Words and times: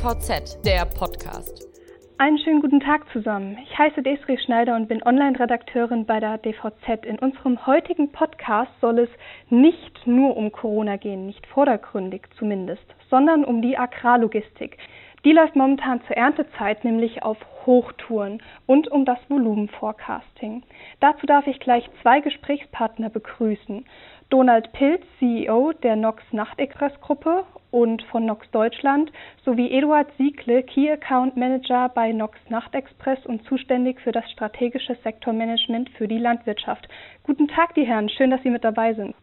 DVZ, 0.00 0.64
der 0.64 0.86
Podcast. 0.86 1.68
Einen 2.16 2.38
schönen 2.38 2.62
guten 2.62 2.80
Tag 2.80 3.02
zusammen. 3.12 3.58
Ich 3.62 3.78
heiße 3.78 4.02
Desiree 4.02 4.38
Schneider 4.38 4.74
und 4.74 4.88
bin 4.88 5.02
Online-Redakteurin 5.02 6.06
bei 6.06 6.20
der 6.20 6.38
DVZ. 6.38 7.04
In 7.04 7.18
unserem 7.18 7.66
heutigen 7.66 8.10
Podcast 8.10 8.70
soll 8.80 9.00
es 9.00 9.10
nicht 9.50 10.06
nur 10.06 10.38
um 10.38 10.52
Corona 10.52 10.96
gehen, 10.96 11.26
nicht 11.26 11.46
vordergründig 11.48 12.22
zumindest, 12.38 12.82
sondern 13.10 13.44
um 13.44 13.60
die 13.60 13.76
Agrarlogistik. 13.76 14.78
Die 15.26 15.32
läuft 15.32 15.54
momentan 15.54 16.00
zur 16.06 16.16
Erntezeit 16.16 16.82
nämlich 16.82 17.22
auf 17.22 17.36
Hochtouren 17.66 18.42
und 18.64 18.88
um 18.88 19.04
das 19.04 19.18
Volumenforecasting. 19.28 20.62
Dazu 21.00 21.26
darf 21.26 21.46
ich 21.46 21.60
gleich 21.60 21.86
zwei 22.00 22.20
Gesprächspartner 22.20 23.10
begrüßen. 23.10 23.84
Donald 24.30 24.72
Pilz, 24.72 25.02
CEO 25.18 25.72
der 25.82 25.96
Nox 25.96 26.22
Nachtexpress 26.32 26.98
Gruppe 27.02 27.44
und 27.70 28.02
von 28.04 28.26
Nox 28.26 28.50
Deutschland, 28.50 29.10
sowie 29.44 29.70
Eduard 29.70 30.08
Siegle, 30.16 30.62
Key 30.62 30.90
Account 30.90 31.36
Manager 31.36 31.90
bei 31.94 32.12
Nox 32.12 32.38
Nachtexpress 32.48 33.24
und 33.26 33.44
zuständig 33.44 34.00
für 34.00 34.12
das 34.12 34.30
strategische 34.30 34.96
Sektormanagement 35.02 35.90
für 35.90 36.08
die 36.08 36.18
Landwirtschaft. 36.18 36.88
Guten 37.22 37.48
Tag, 37.48 37.74
die 37.74 37.84
Herren. 37.84 38.08
Schön, 38.08 38.30
dass 38.30 38.42
Sie 38.42 38.50
mit 38.50 38.64
dabei 38.64 38.94
sind. 38.94 39.14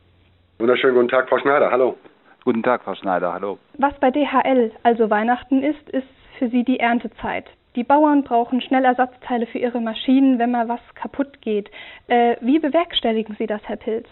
Wunderschönen 0.59 0.95
guten 0.95 1.09
Tag, 1.09 1.29
Frau 1.29 1.39
Schneider. 1.39 1.71
Hallo. 1.71 1.95
Guten 2.43 2.63
Tag, 2.63 2.83
Frau 2.83 2.95
Schneider. 2.95 3.33
Hallo. 3.33 3.57
Was 3.77 3.93
bei 3.99 4.09
DHL 4.09 4.71
also 4.84 5.09
Weihnachten 5.09 5.63
ist, 5.63 5.89
ist 5.89 6.07
für 6.39 6.49
Sie 6.49 6.63
die 6.63 6.79
Erntezeit. 6.79 7.45
Die 7.75 7.84
Bauern 7.84 8.23
brauchen 8.23 8.61
schnell 8.61 8.85
Ersatzteile 8.85 9.45
für 9.45 9.59
ihre 9.59 9.79
Maschinen, 9.81 10.39
wenn 10.39 10.51
mal 10.51 10.67
was 10.67 10.79
kaputt 10.95 11.41
geht. 11.41 11.70
Äh, 12.07 12.35
wie 12.41 12.57
bewerkstelligen 12.57 13.35
Sie 13.37 13.45
das, 13.45 13.61
Herr 13.65 13.75
Pilz? 13.75 14.07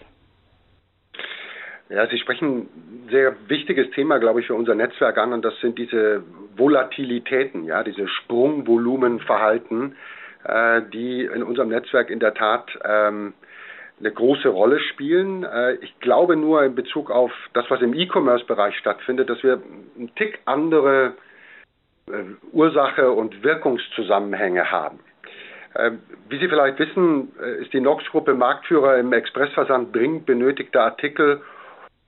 Ja, 1.88 2.06
Sie 2.08 2.18
sprechen 2.18 2.68
ein 2.68 3.08
sehr 3.10 3.36
wichtiges 3.48 3.90
Thema, 3.90 4.18
glaube 4.18 4.40
ich, 4.40 4.48
für 4.48 4.54
unser 4.54 4.74
Netzwerk 4.74 5.18
an 5.18 5.32
und 5.32 5.44
das 5.44 5.58
sind 5.60 5.78
diese 5.78 6.24
Volatilitäten, 6.56 7.64
ja, 7.64 7.84
diese 7.84 8.08
Sprungvolumenverhalten, 8.08 9.94
äh, 10.44 10.82
die 10.92 11.24
in 11.24 11.44
unserem 11.44 11.68
Netzwerk 11.68 12.10
in 12.10 12.18
der 12.18 12.34
Tat 12.34 12.76
ähm, 12.84 13.34
eine 14.00 14.10
große 14.12 14.48
Rolle 14.48 14.80
spielen. 14.80 15.44
Äh, 15.44 15.74
ich 15.74 15.98
glaube 16.00 16.36
nur 16.36 16.64
in 16.64 16.74
Bezug 16.74 17.10
auf 17.10 17.30
das, 17.52 17.70
was 17.70 17.80
im 17.82 17.94
E-Commerce-Bereich 17.94 18.76
stattfindet, 18.78 19.30
dass 19.30 19.42
wir 19.42 19.62
einen 19.96 20.12
Tick 20.16 20.40
andere 20.44 21.14
äh, 22.08 22.12
Ursache 22.52 23.12
und 23.12 23.44
Wirkungszusammenhänge 23.44 24.70
haben. 24.70 24.98
Äh, 25.74 25.92
wie 26.28 26.38
Sie 26.38 26.48
vielleicht 26.48 26.80
wissen, 26.80 27.32
ist 27.60 27.72
die 27.72 27.80
Nox-Gruppe 27.80 28.34
Marktführer 28.34 28.98
im 28.98 29.12
Expressversand 29.12 29.94
dringend 29.94 30.26
benötigter 30.26 30.82
Artikel 30.82 31.42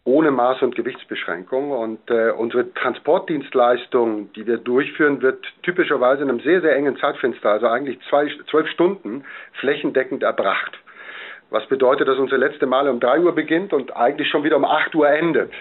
ohne 0.04 0.30
Maß- 0.30 0.62
und 0.62 0.74
Gewichtsbeschränkung. 0.74 1.70
Und 1.70 2.10
äh, 2.10 2.30
unsere 2.30 2.72
Transportdienstleistung, 2.74 4.32
die 4.32 4.46
wir 4.46 4.58
durchführen, 4.58 5.22
wird 5.22 5.44
typischerweise 5.62 6.22
in 6.22 6.30
einem 6.30 6.40
sehr, 6.40 6.60
sehr 6.60 6.74
engen 6.74 6.96
Zeitfenster, 6.96 7.50
also 7.50 7.66
eigentlich 7.66 7.98
zwei, 8.08 8.28
zwölf 8.50 8.68
Stunden, 8.68 9.24
flächendeckend 9.60 10.22
erbracht. 10.22 10.78
Was 11.50 11.66
bedeutet, 11.66 12.08
dass 12.08 12.18
unsere 12.18 12.40
letzte 12.40 12.66
Male 12.66 12.90
um 12.90 13.00
3 13.00 13.20
Uhr 13.20 13.34
beginnt 13.34 13.72
und 13.72 13.96
eigentlich 13.96 14.28
schon 14.28 14.44
wieder 14.44 14.56
um 14.56 14.64
8 14.64 14.94
Uhr 14.94 15.08
endet. 15.08 15.52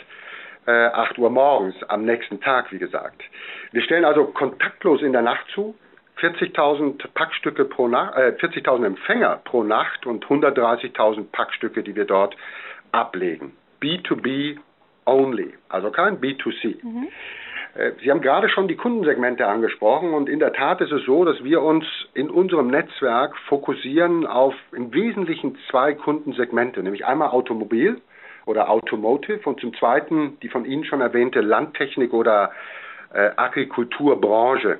Äh, 0.65 0.71
8 0.71 1.17
Uhr 1.17 1.29
morgens, 1.29 1.81
am 1.87 2.03
nächsten 2.03 2.41
Tag, 2.41 2.71
wie 2.73 2.77
gesagt. 2.77 3.21
Wir 3.71 3.81
stellen 3.81 4.03
also 4.03 4.25
kontaktlos 4.25 5.01
in 5.01 5.13
der 5.13 5.21
Nacht 5.21 5.47
zu, 5.53 5.75
40.000 6.19 7.05
Packstücke 7.13 7.63
pro 7.65 7.87
Nacht, 7.87 8.17
äh, 8.17 8.33
40.000 8.37 8.85
Empfänger 8.85 9.39
pro 9.45 9.63
Nacht 9.63 10.05
und 10.05 10.25
130.000 10.25 11.31
Packstücke, 11.31 11.83
die 11.83 11.95
wir 11.95 12.05
dort 12.05 12.35
ablegen. 12.91 13.55
B2B 13.81 14.57
only, 15.05 15.53
also 15.69 15.91
kein 15.91 16.19
B2C. 16.19 16.83
Mhm. 16.83 17.07
Äh, 17.75 17.91
Sie 18.01 18.11
haben 18.11 18.21
gerade 18.21 18.49
schon 18.49 18.67
die 18.67 18.75
Kundensegmente 18.75 19.47
angesprochen 19.47 20.13
und 20.13 20.29
in 20.29 20.39
der 20.39 20.53
Tat 20.53 20.81
ist 20.81 20.91
es 20.91 21.03
so, 21.05 21.25
dass 21.25 21.43
wir 21.43 21.61
uns 21.61 21.85
in 22.13 22.29
unserem 22.29 22.67
Netzwerk 22.67 23.37
fokussieren 23.47 24.25
auf 24.25 24.53
im 24.71 24.93
Wesentlichen 24.93 25.57
zwei 25.69 25.93
Kundensegmente, 25.93 26.83
nämlich 26.83 27.05
einmal 27.05 27.29
Automobil 27.29 28.01
oder 28.45 28.69
Automotive 28.69 29.47
und 29.47 29.59
zum 29.59 29.73
zweiten 29.75 30.39
die 30.41 30.49
von 30.49 30.65
Ihnen 30.65 30.85
schon 30.85 31.01
erwähnte 31.01 31.41
Landtechnik 31.41 32.13
oder 32.13 32.51
äh, 33.13 33.31
Agrikulturbranche, 33.35 34.79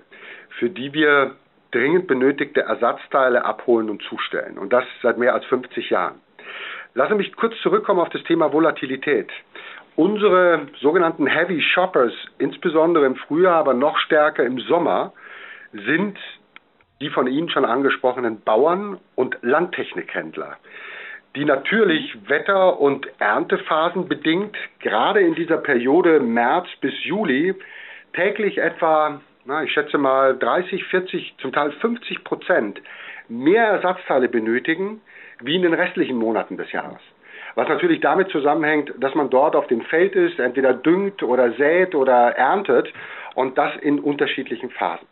für 0.60 0.70
die 0.70 0.94
wir 0.94 1.36
dringend 1.72 2.08
benötigte 2.08 2.62
Ersatzteile 2.62 3.44
abholen 3.44 3.90
und 3.90 4.02
zustellen 4.04 4.58
und 4.58 4.72
das 4.72 4.86
seit 5.02 5.18
mehr 5.18 5.34
als 5.34 5.46
50 5.46 5.90
Jahren. 5.90 6.16
Lassen 6.98 7.18
mich 7.18 7.36
kurz 7.36 7.54
zurückkommen 7.62 8.00
auf 8.00 8.10
das 8.10 8.24
Thema 8.24 8.52
Volatilität. 8.52 9.30
Unsere 9.96 10.66
sogenannten 10.82 11.28
Heavy 11.28 11.62
Shoppers, 11.62 12.12
insbesondere 12.40 13.06
im 13.06 13.16
Frühjahr, 13.16 13.58
aber 13.58 13.76
noch 13.76 14.00
stärker 14.00 14.44
im 14.44 14.58
Sommer, 14.62 15.14
sind 15.74 16.18
die 17.00 17.12
von 17.12 17.28
Ihnen 17.28 17.52
schon 17.52 17.66
angesprochenen 17.66 18.42
Bauern 18.42 18.98
und 19.14 19.38
Landtechnikhändler, 19.44 20.58
die 21.36 21.46
natürlich 21.46 22.18
Wetter- 22.28 22.80
und 22.80 23.08
Erntephasen 23.20 24.08
bedingt, 24.08 24.58
gerade 24.80 25.20
in 25.20 25.36
dieser 25.36 25.58
Periode 25.58 26.20
März 26.20 26.66
bis 26.82 26.96
Juli, 27.04 27.54
täglich 28.14 28.58
etwa, 28.58 29.22
na, 29.46 29.62
ich 29.62 29.72
schätze 29.72 30.00
mal 30.00 30.36
30, 30.36 30.84
40, 30.86 31.36
zum 31.38 31.54
Teil 31.54 31.74
50 31.74 32.24
Prozent 32.24 32.82
mehr 33.30 33.66
Ersatzteile 33.66 34.30
benötigen, 34.30 35.00
wie 35.42 35.56
in 35.56 35.62
den 35.62 35.74
restlichen 35.74 36.18
Monaten 36.18 36.58
des 36.58 36.72
Jahres. 36.72 37.00
Was 37.56 37.68
natürlich 37.68 38.02
damit 38.02 38.30
zusammenhängt, 38.30 38.94
dass 39.00 39.16
man 39.16 39.30
dort 39.30 39.56
auf 39.56 39.68
dem 39.68 39.82
Feld 39.82 40.16
ist, 40.16 40.40
entweder 40.40 40.74
düngt 40.74 41.24
oder 41.24 41.52
sät 41.54 41.96
oder 41.96 42.36
erntet 42.36 42.92
und 43.36 43.58
das 43.58 43.76
in 43.82 44.00
unterschiedlichen 44.00 44.70
Phasen. 44.70 45.08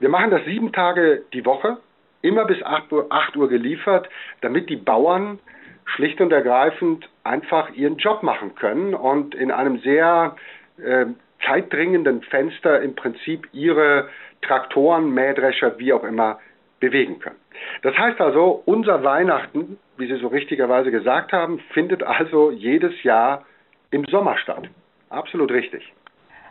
Wir 0.00 0.08
machen 0.08 0.30
das 0.30 0.44
sieben 0.44 0.72
Tage 0.72 1.22
die 1.32 1.44
Woche, 1.44 1.78
immer 2.22 2.44
bis 2.44 2.62
8 2.62 2.92
Uhr, 2.92 3.06
8 3.10 3.36
Uhr 3.36 3.48
geliefert, 3.48 4.08
damit 4.40 4.68
die 4.70 4.76
Bauern 4.76 5.38
schlicht 5.84 6.20
und 6.20 6.32
ergreifend 6.32 7.08
einfach 7.24 7.70
ihren 7.70 7.96
Job 7.96 8.22
machen 8.22 8.54
können 8.54 8.94
und 8.94 9.34
in 9.34 9.50
einem 9.50 9.78
sehr 9.78 10.36
äh, 10.78 11.06
zeitdringenden 11.46 12.22
Fenster 12.22 12.80
im 12.82 12.94
Prinzip 12.94 13.48
ihre 13.52 14.08
Traktoren, 14.42 15.10
Mähdrescher, 15.10 15.78
wie 15.78 15.92
auch 15.92 16.04
immer 16.04 16.40
bewegen 16.82 17.20
können. 17.20 17.36
Das 17.82 17.96
heißt 17.96 18.20
also, 18.20 18.60
unser 18.66 19.04
Weihnachten, 19.04 19.78
wie 19.96 20.08
Sie 20.08 20.16
so 20.16 20.26
richtigerweise 20.26 20.90
gesagt 20.90 21.32
haben, 21.32 21.60
findet 21.72 22.02
also 22.02 22.50
jedes 22.50 23.02
Jahr 23.04 23.44
im 23.92 24.04
Sommer 24.06 24.36
statt. 24.36 24.68
Absolut 25.08 25.52
richtig. 25.52 25.92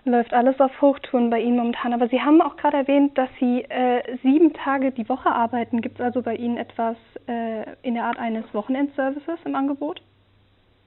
Läuft 0.05 0.33
alles 0.33 0.59
auf 0.59 0.81
Hochtouren 0.81 1.29
bei 1.29 1.39
Ihnen 1.39 1.57
momentan. 1.57 1.93
Aber 1.93 2.07
Sie 2.07 2.21
haben 2.21 2.41
auch 2.41 2.55
gerade 2.55 2.77
erwähnt, 2.77 3.17
dass 3.17 3.29
Sie 3.39 3.63
äh, 3.63 4.17
sieben 4.23 4.53
Tage 4.53 4.91
die 4.91 5.07
Woche 5.09 5.29
arbeiten. 5.29 5.81
Gibt 5.81 5.99
es 5.99 6.05
also 6.05 6.21
bei 6.21 6.35
Ihnen 6.35 6.57
etwas 6.57 6.95
äh, 7.27 7.65
in 7.83 7.95
der 7.95 8.05
Art 8.05 8.17
eines 8.17 8.45
Wochenendservices 8.53 9.39
im 9.43 9.53
Angebot, 9.53 10.01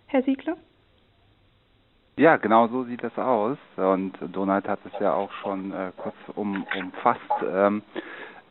Herr 0.07 0.23
Siegler? 0.23 0.57
Ja, 2.17 2.37
genau 2.37 2.69
so 2.69 2.85
sieht 2.85 3.03
das 3.03 3.17
aus. 3.19 3.59
Und 3.77 4.15
Donald 4.33 4.67
hat 4.69 4.79
es 4.87 4.93
ja 5.01 5.13
auch 5.13 5.33
schon 5.43 5.73
äh, 5.73 5.93
kurz 5.97 6.17
um, 6.35 6.65
umfasst. 6.77 7.21
Ähm, 7.43 7.83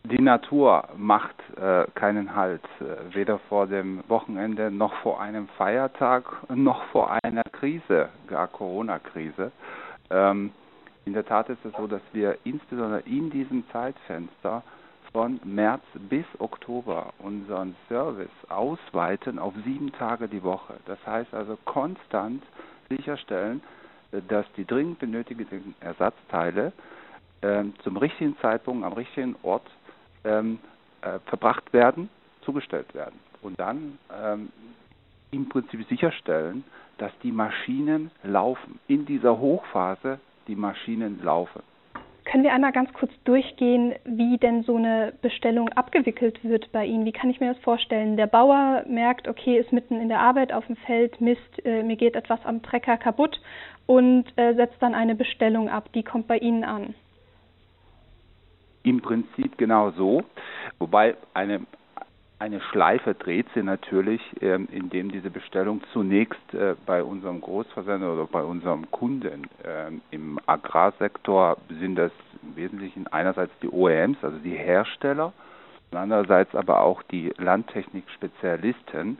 die 0.05 0.21
Natur 0.21 0.89
macht 0.97 1.35
äh, 1.57 1.85
keinen 1.95 2.35
Halt, 2.35 2.63
äh, 2.81 3.15
weder 3.15 3.39
vor 3.47 3.67
dem 3.67 4.03
Wochenende 4.09 4.69
noch 4.69 4.93
vor 4.95 5.21
einem 5.21 5.47
Feiertag 5.57 6.25
noch 6.53 6.83
vor 6.85 7.17
einer 7.23 7.43
Krise, 7.43 8.09
gar 8.27 8.47
Corona-Krise. 8.47 9.51
Ähm, 10.09 10.51
in 11.05 11.13
der 11.13 11.25
Tat 11.25 11.49
ist 11.49 11.63
es 11.65 11.73
so, 11.77 11.87
dass 11.87 12.01
wir 12.11 12.37
insbesondere 12.43 13.01
in 13.01 13.29
diesem 13.29 13.63
Zeitfenster 13.71 14.63
von 15.13 15.39
März 15.43 15.83
bis 16.09 16.25
Oktober 16.39 17.13
unseren 17.19 17.75
Service 17.87 18.29
ausweiten 18.49 19.39
auf 19.39 19.53
sieben 19.63 19.91
Tage 19.93 20.27
die 20.27 20.43
Woche. 20.43 20.73
Das 20.85 20.97
heißt 21.05 21.33
also 21.33 21.57
konstant 21.63 22.43
sicherstellen, 22.89 23.61
äh, 24.11 24.21
dass 24.27 24.45
die 24.57 24.65
dringend 24.65 24.99
benötigten 24.99 25.75
Ersatzteile 25.79 26.73
äh, 27.39 27.63
zum 27.83 27.95
richtigen 27.95 28.37
Zeitpunkt 28.39 28.83
am 28.83 28.93
richtigen 28.93 29.37
Ort 29.43 29.63
ähm, 30.23 30.59
äh, 31.01 31.19
verbracht 31.25 31.73
werden, 31.73 32.09
zugestellt 32.41 32.93
werden. 32.93 33.19
Und 33.41 33.59
dann 33.59 33.97
ähm, 34.11 34.49
im 35.31 35.49
Prinzip 35.49 35.85
sicherstellen, 35.87 36.63
dass 36.97 37.11
die 37.23 37.31
Maschinen 37.31 38.11
laufen. 38.23 38.79
In 38.87 39.05
dieser 39.05 39.39
Hochphase 39.39 40.19
die 40.47 40.55
Maschinen 40.55 41.21
laufen. 41.23 41.61
Können 42.25 42.43
wir 42.43 42.53
einmal 42.53 42.71
ganz 42.71 42.91
kurz 42.93 43.11
durchgehen, 43.25 43.95
wie 44.05 44.37
denn 44.37 44.63
so 44.63 44.77
eine 44.77 45.13
Bestellung 45.21 45.69
abgewickelt 45.69 46.41
wird 46.43 46.71
bei 46.71 46.85
Ihnen? 46.85 47.05
Wie 47.05 47.11
kann 47.11 47.29
ich 47.29 47.41
mir 47.41 47.53
das 47.53 47.61
vorstellen? 47.63 48.15
Der 48.15 48.27
Bauer 48.27 48.83
merkt, 48.87 49.27
okay, 49.27 49.57
ist 49.57 49.73
mitten 49.73 49.99
in 49.99 50.07
der 50.07 50.21
Arbeit 50.21 50.53
auf 50.53 50.65
dem 50.67 50.77
Feld, 50.77 51.19
Mist, 51.19 51.65
äh, 51.65 51.83
mir 51.83 51.97
geht 51.97 52.15
etwas 52.15 52.39
am 52.45 52.61
Trecker 52.61 52.95
kaputt 52.95 53.41
und 53.87 54.25
äh, 54.37 54.53
setzt 54.55 54.81
dann 54.81 54.95
eine 54.95 55.15
Bestellung 55.15 55.67
ab. 55.67 55.91
Die 55.93 56.03
kommt 56.03 56.27
bei 56.27 56.37
Ihnen 56.37 56.63
an. 56.63 56.95
Im 58.83 59.01
Prinzip 59.01 59.57
genau 59.57 59.91
so, 59.91 60.23
wobei 60.77 61.15
eine, 61.33 61.61
eine 62.39 62.59
Schleife 62.59 63.13
dreht 63.13 63.47
sie 63.53 63.63
natürlich, 63.63 64.21
ähm, 64.41 64.67
indem 64.71 65.09
diese 65.09 65.29
Bestellung 65.29 65.81
zunächst 65.93 66.53
äh, 66.53 66.75
bei 66.85 67.01
unserem 67.01 67.39
Großversender 67.39 68.13
oder 68.13 68.25
bei 68.25 68.43
unserem 68.43 68.91
Kunden 68.91 69.47
ähm, 69.63 70.01
im 70.11 70.37
Agrarsektor 70.45 71.57
sind 71.79 71.95
das 71.95 72.11
im 72.41 72.57
Wesentlichen 72.57 73.07
einerseits 73.07 73.53
die 73.61 73.69
OEMs, 73.69 74.17
also 74.21 74.37
die 74.39 74.55
Hersteller, 74.55 75.31
und 75.91 75.97
andererseits 75.97 76.53
aber 76.53 76.81
auch 76.81 77.03
die 77.03 77.31
Landtechnik-Spezialisten. 77.37 79.17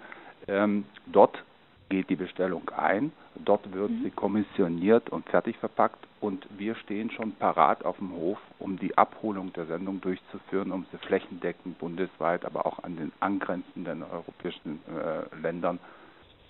Ähm, 0.47 0.85
dort 1.05 1.41
geht 1.87 2.09
die 2.09 2.15
Bestellung 2.15 2.69
ein, 2.75 3.13
dort 3.35 3.73
wird 3.73 3.91
mhm. 3.91 4.03
sie 4.03 4.11
kommissioniert 4.11 5.09
und 5.09 5.27
fertig 5.29 5.57
verpackt 5.57 6.05
und 6.21 6.47
wir 6.57 6.75
stehen 6.75 7.11
schon 7.11 7.33
parat 7.33 7.83
auf 7.85 7.97
dem 7.97 8.11
Hof, 8.11 8.37
um 8.59 8.77
die 8.77 8.97
Abholung 8.97 9.51
der 9.53 9.65
Sendung 9.65 10.01
durchzuführen, 10.01 10.71
um 10.71 10.85
sie 10.91 10.97
flächendeckend 10.97 11.79
bundesweit, 11.79 12.45
aber 12.45 12.65
auch 12.65 12.83
an 12.83 12.95
den 12.95 13.11
angrenzenden 13.19 14.03
europäischen 14.03 14.81
äh, 14.87 15.35
Ländern 15.41 15.79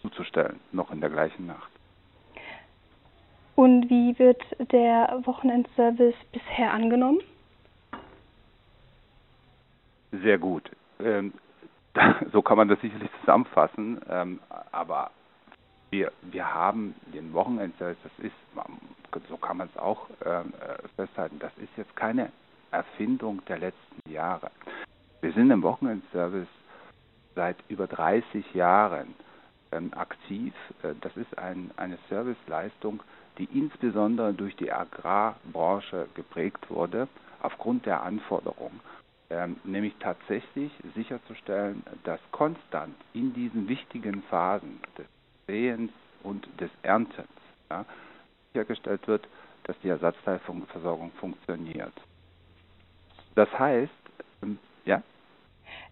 zuzustellen, 0.01 0.59
noch 0.71 0.91
in 0.91 1.01
der 1.01 1.09
gleichen 1.09 1.47
Nacht. 1.47 1.71
Und 3.55 3.89
wie 3.89 4.17
wird 4.17 4.41
der 4.71 5.21
Wochenendservice 5.25 6.15
bisher 6.31 6.73
angenommen? 6.73 7.21
Sehr 10.11 10.37
gut. 10.37 10.69
Ähm, 10.99 11.33
so 12.31 12.41
kann 12.41 12.57
man 12.57 12.67
das 12.67 12.79
sicherlich 12.81 13.09
zusammenfassen. 13.21 14.01
Ähm, 14.09 14.39
aber 14.71 15.11
wir, 15.93 16.11
wir 16.23 16.51
haben 16.51 16.95
den 17.13 17.33
Wochenendservice, 17.33 17.97
das 18.01 18.25
ist, 18.25 19.29
so 19.29 19.37
kann 19.37 19.57
man 19.57 19.69
es 19.71 19.79
auch 19.79 20.09
ähm, 20.25 20.51
äh, 20.59 20.87
festhalten, 20.95 21.37
das 21.37 21.51
ist 21.57 21.69
jetzt 21.77 21.95
keine 21.95 22.31
Erfindung 22.71 23.45
der 23.45 23.59
letzten 23.59 24.09
Jahre. 24.09 24.49
Wir 25.21 25.31
sind 25.33 25.51
im 25.51 25.61
Wochenendservice 25.61 26.47
seit 27.35 27.57
über 27.69 27.85
30 27.85 28.55
Jahren 28.55 29.13
ähm, 29.71 29.93
aktiv. 29.93 30.55
Äh, 30.81 30.95
das 30.99 31.15
ist 31.15 31.37
ein, 31.37 31.69
eine 31.77 31.99
Serviceleistung, 32.09 33.03
die 33.37 33.45
insbesondere 33.45 34.33
durch 34.33 34.55
die 34.55 34.71
Agrarbranche 34.71 36.07
geprägt 36.15 36.71
wurde, 36.71 37.07
aufgrund 37.43 37.85
der 37.85 38.01
Anforderungen. 38.01 38.79
Ähm, 39.29 39.57
nämlich 39.63 39.93
tatsächlich 39.99 40.71
sicherzustellen, 40.95 41.83
dass 42.03 42.19
konstant 42.31 42.95
in 43.13 43.31
diesen 43.35 43.67
wichtigen 43.67 44.23
Phasen 44.23 44.79
des 44.97 45.05
Säens 45.47 45.91
und 46.23 46.47
des 46.59 46.69
Erntens 46.83 47.27
ja, 47.69 47.85
sichergestellt 48.51 49.07
wird, 49.07 49.27
dass 49.63 49.79
die 49.79 49.89
Ersatzteilversorgung 49.89 51.11
funktioniert. 51.19 51.93
Das 53.35 53.49
heißt, 53.57 53.91
ähm, 54.43 54.59
ja? 54.85 55.01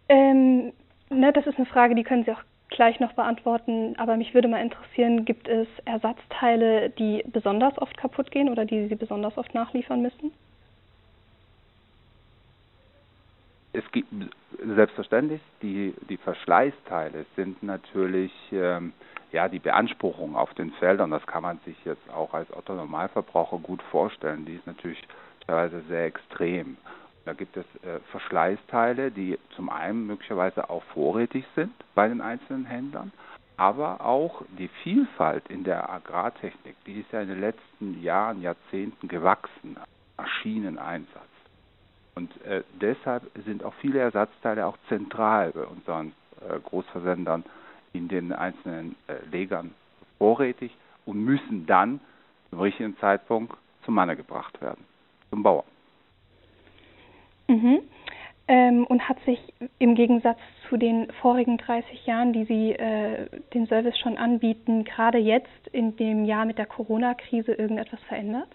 Ähm, 0.09 0.73
ne, 1.09 1.33
das 1.33 1.47
ist 1.47 1.57
eine 1.57 1.65
Frage, 1.65 1.95
die 1.95 2.03
können 2.03 2.23
Sie 2.23 2.31
auch 2.31 2.43
gleich 2.69 2.99
noch 2.99 3.13
beantworten, 3.13 3.95
aber 3.97 4.17
mich 4.17 4.33
würde 4.33 4.47
mal 4.47 4.61
interessieren, 4.61 5.25
gibt 5.25 5.47
es 5.47 5.67
Ersatzteile, 5.85 6.89
die 6.89 7.23
besonders 7.27 7.77
oft 7.77 7.97
kaputt 7.97 8.31
gehen 8.31 8.49
oder 8.49 8.65
die 8.65 8.87
Sie 8.87 8.95
besonders 8.95 9.37
oft 9.37 9.53
nachliefern 9.53 10.01
müssen? 10.01 10.31
Es 13.73 13.83
gibt 13.91 14.09
selbstverständlich 14.63 15.41
die, 15.61 15.93
die 16.09 16.17
Verschleißteile 16.17 17.25
sind 17.35 17.63
natürlich 17.63 18.31
ähm, 18.51 18.93
ja, 19.31 19.47
die 19.47 19.59
Beanspruchung 19.59 20.35
auf 20.35 20.53
den 20.55 20.71
Feldern, 20.73 21.11
das 21.11 21.25
kann 21.25 21.43
man 21.43 21.59
sich 21.65 21.77
jetzt 21.85 22.09
auch 22.09 22.33
als 22.33 22.51
Otto 22.55 22.73
Normalverbraucher 22.73 23.59
gut 23.59 23.81
vorstellen, 23.83 24.45
die 24.45 24.55
ist 24.55 24.67
natürlich 24.67 25.01
teilweise 25.47 25.81
sehr 25.87 26.05
extrem. 26.05 26.77
Da 27.23 27.33
gibt 27.33 27.55
es 27.55 27.65
äh, 27.83 27.99
Verschleißteile, 28.11 29.11
die 29.11 29.37
zum 29.55 29.69
einen 29.69 30.05
möglicherweise 30.07 30.69
auch 30.69 30.83
vorrätig 30.93 31.45
sind 31.55 31.71
bei 31.95 32.07
den 32.07 32.19
einzelnen 32.19 32.65
Händlern, 32.65 33.11
aber 33.57 34.01
auch 34.01 34.41
die 34.57 34.69
Vielfalt 34.83 35.47
in 35.49 35.63
der 35.63 35.89
Agrartechnik, 35.89 36.75
die 36.85 36.99
ist 36.99 37.11
ja 37.11 37.21
in 37.21 37.29
den 37.29 37.39
letzten 37.39 38.01
Jahren, 38.01 38.41
Jahrzehnten 38.41 39.07
gewachsen, 39.07 39.77
Maschineneinsatz. 40.17 41.30
Und 42.21 42.45
äh, 42.45 42.61
deshalb 42.79 43.23
sind 43.45 43.63
auch 43.63 43.73
viele 43.81 43.97
Ersatzteile 43.97 44.67
auch 44.67 44.77
zentral 44.89 45.51
bei 45.53 45.63
unseren 45.63 46.13
äh, 46.41 46.59
Großversendern 46.59 47.43
in 47.93 48.09
den 48.09 48.31
einzelnen 48.31 48.95
äh, 49.07 49.13
Legern 49.31 49.73
vorrätig 50.19 50.71
und 51.07 51.25
müssen 51.25 51.65
dann 51.65 51.99
zum 52.51 52.59
richtigen 52.59 52.95
Zeitpunkt 52.97 53.57
zum 53.85 53.95
Manne 53.95 54.15
gebracht 54.15 54.61
werden, 54.61 54.85
zum 55.31 55.41
Bauer. 55.41 55.63
Mhm. 57.47 57.79
Ähm, 58.47 58.85
und 58.85 59.09
hat 59.09 59.17
sich 59.25 59.39
im 59.79 59.95
Gegensatz 59.95 60.37
zu 60.69 60.77
den 60.77 61.11
vorigen 61.21 61.57
30 61.57 62.05
Jahren, 62.05 62.33
die 62.33 62.45
Sie 62.45 62.73
äh, 62.73 63.29
den 63.55 63.65
Service 63.65 63.97
schon 63.97 64.19
anbieten, 64.19 64.83
gerade 64.83 65.17
jetzt 65.17 65.67
in 65.71 65.95
dem 65.95 66.25
Jahr 66.25 66.45
mit 66.45 66.59
der 66.59 66.67
Corona-Krise 66.67 67.53
irgendetwas 67.53 68.01
verändert? 68.01 68.49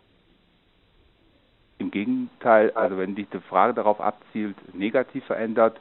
Im 1.78 1.90
Gegenteil, 1.90 2.70
also 2.72 2.98
wenn 2.98 3.14
diese 3.14 3.40
Frage 3.40 3.74
darauf 3.74 4.00
abzielt, 4.00 4.56
negativ 4.74 5.24
verändert, 5.24 5.78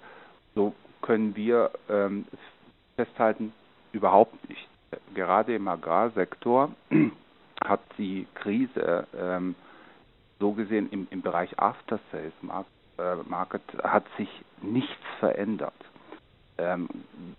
so 0.53 0.73
können 1.01 1.35
wir 1.35 1.71
ähm, 1.89 2.25
festhalten, 2.95 3.53
überhaupt 3.93 4.49
nicht. 4.49 4.67
Gerade 5.13 5.55
im 5.55 5.67
Agrarsektor 5.67 6.71
hat 7.63 7.81
die 7.97 8.27
Krise 8.35 9.07
ähm, 9.17 9.55
so 10.39 10.51
gesehen 10.51 10.89
im, 10.91 11.07
im 11.11 11.21
Bereich 11.21 11.57
After 11.59 11.99
Sales 12.11 12.33
äh, 12.97 13.15
Market 13.27 13.61
hat 13.83 14.05
sich 14.17 14.29
nichts 14.61 15.03
verändert. 15.19 15.73
Ähm, 16.57 16.87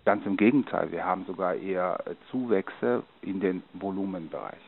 ganz 0.05 0.25
im 0.25 0.37
Gegenteil, 0.37 0.91
wir 0.91 1.05
haben 1.05 1.25
sogar 1.25 1.55
eher 1.55 2.03
Zuwächse 2.29 3.03
in 3.21 3.39
den 3.39 3.63
Volumenbereich 3.73 4.61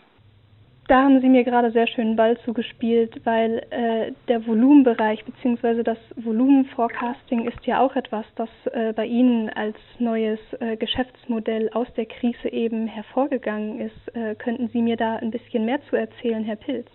da 0.90 1.04
haben 1.04 1.22
Sie 1.22 1.30
mir 1.30 1.44
gerade 1.44 1.70
sehr 1.70 1.86
schön 1.86 2.16
Ball 2.16 2.36
zugespielt, 2.40 3.22
weil 3.24 3.62
äh, 3.70 4.12
der 4.28 4.46
Volumenbereich 4.48 5.24
bzw. 5.24 5.84
das 5.84 6.00
Volumenforecasting 6.16 7.48
ist 7.48 7.64
ja 7.68 7.80
auch 7.80 7.96
etwas, 7.96 8.26
das 8.36 8.50
äh, 8.74 8.92
bei 8.94 9.06
Ihnen 9.06 9.50
als 9.52 9.78
neues 10.00 10.40
äh, 10.60 10.78
Geschäftsmodell 10.78 11.70
aus 11.74 11.88
der 11.94 12.08
Krise 12.08 12.52
eben 12.52 12.88
hervorgegangen 12.88 13.80
ist. 13.80 14.16
Äh, 14.16 14.34
könnten 14.34 14.68
Sie 14.70 14.82
mir 14.82 14.98
da 14.98 15.18
ein 15.18 15.30
bisschen 15.30 15.64
mehr 15.66 15.80
zu 15.90 15.96
erzählen, 15.96 16.44
Herr 16.44 16.56
Pilz? 16.56 16.88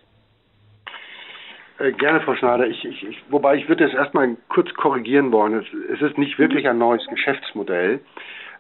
Äh, 1.79 1.93
gerne, 1.93 2.21
Frau 2.23 2.35
Schneider. 2.35 2.67
Ich, 2.67 2.85
ich, 2.85 3.07
ich, 3.07 3.23
wobei 3.31 3.55
ich 3.55 3.69
würde 3.69 3.85
es 3.85 3.95
erstmal 3.95 4.37
kurz 4.49 4.75
korrigieren 4.75 5.31
wollen. 5.31 5.55
Es, 5.55 5.67
es, 5.95 6.03
ist 6.03 6.19
nicht 6.19 6.41
wirklich 6.41 6.69
ein 6.69 6.79
neues 6.79 7.07
Geschäftsmodell, 7.07 8.01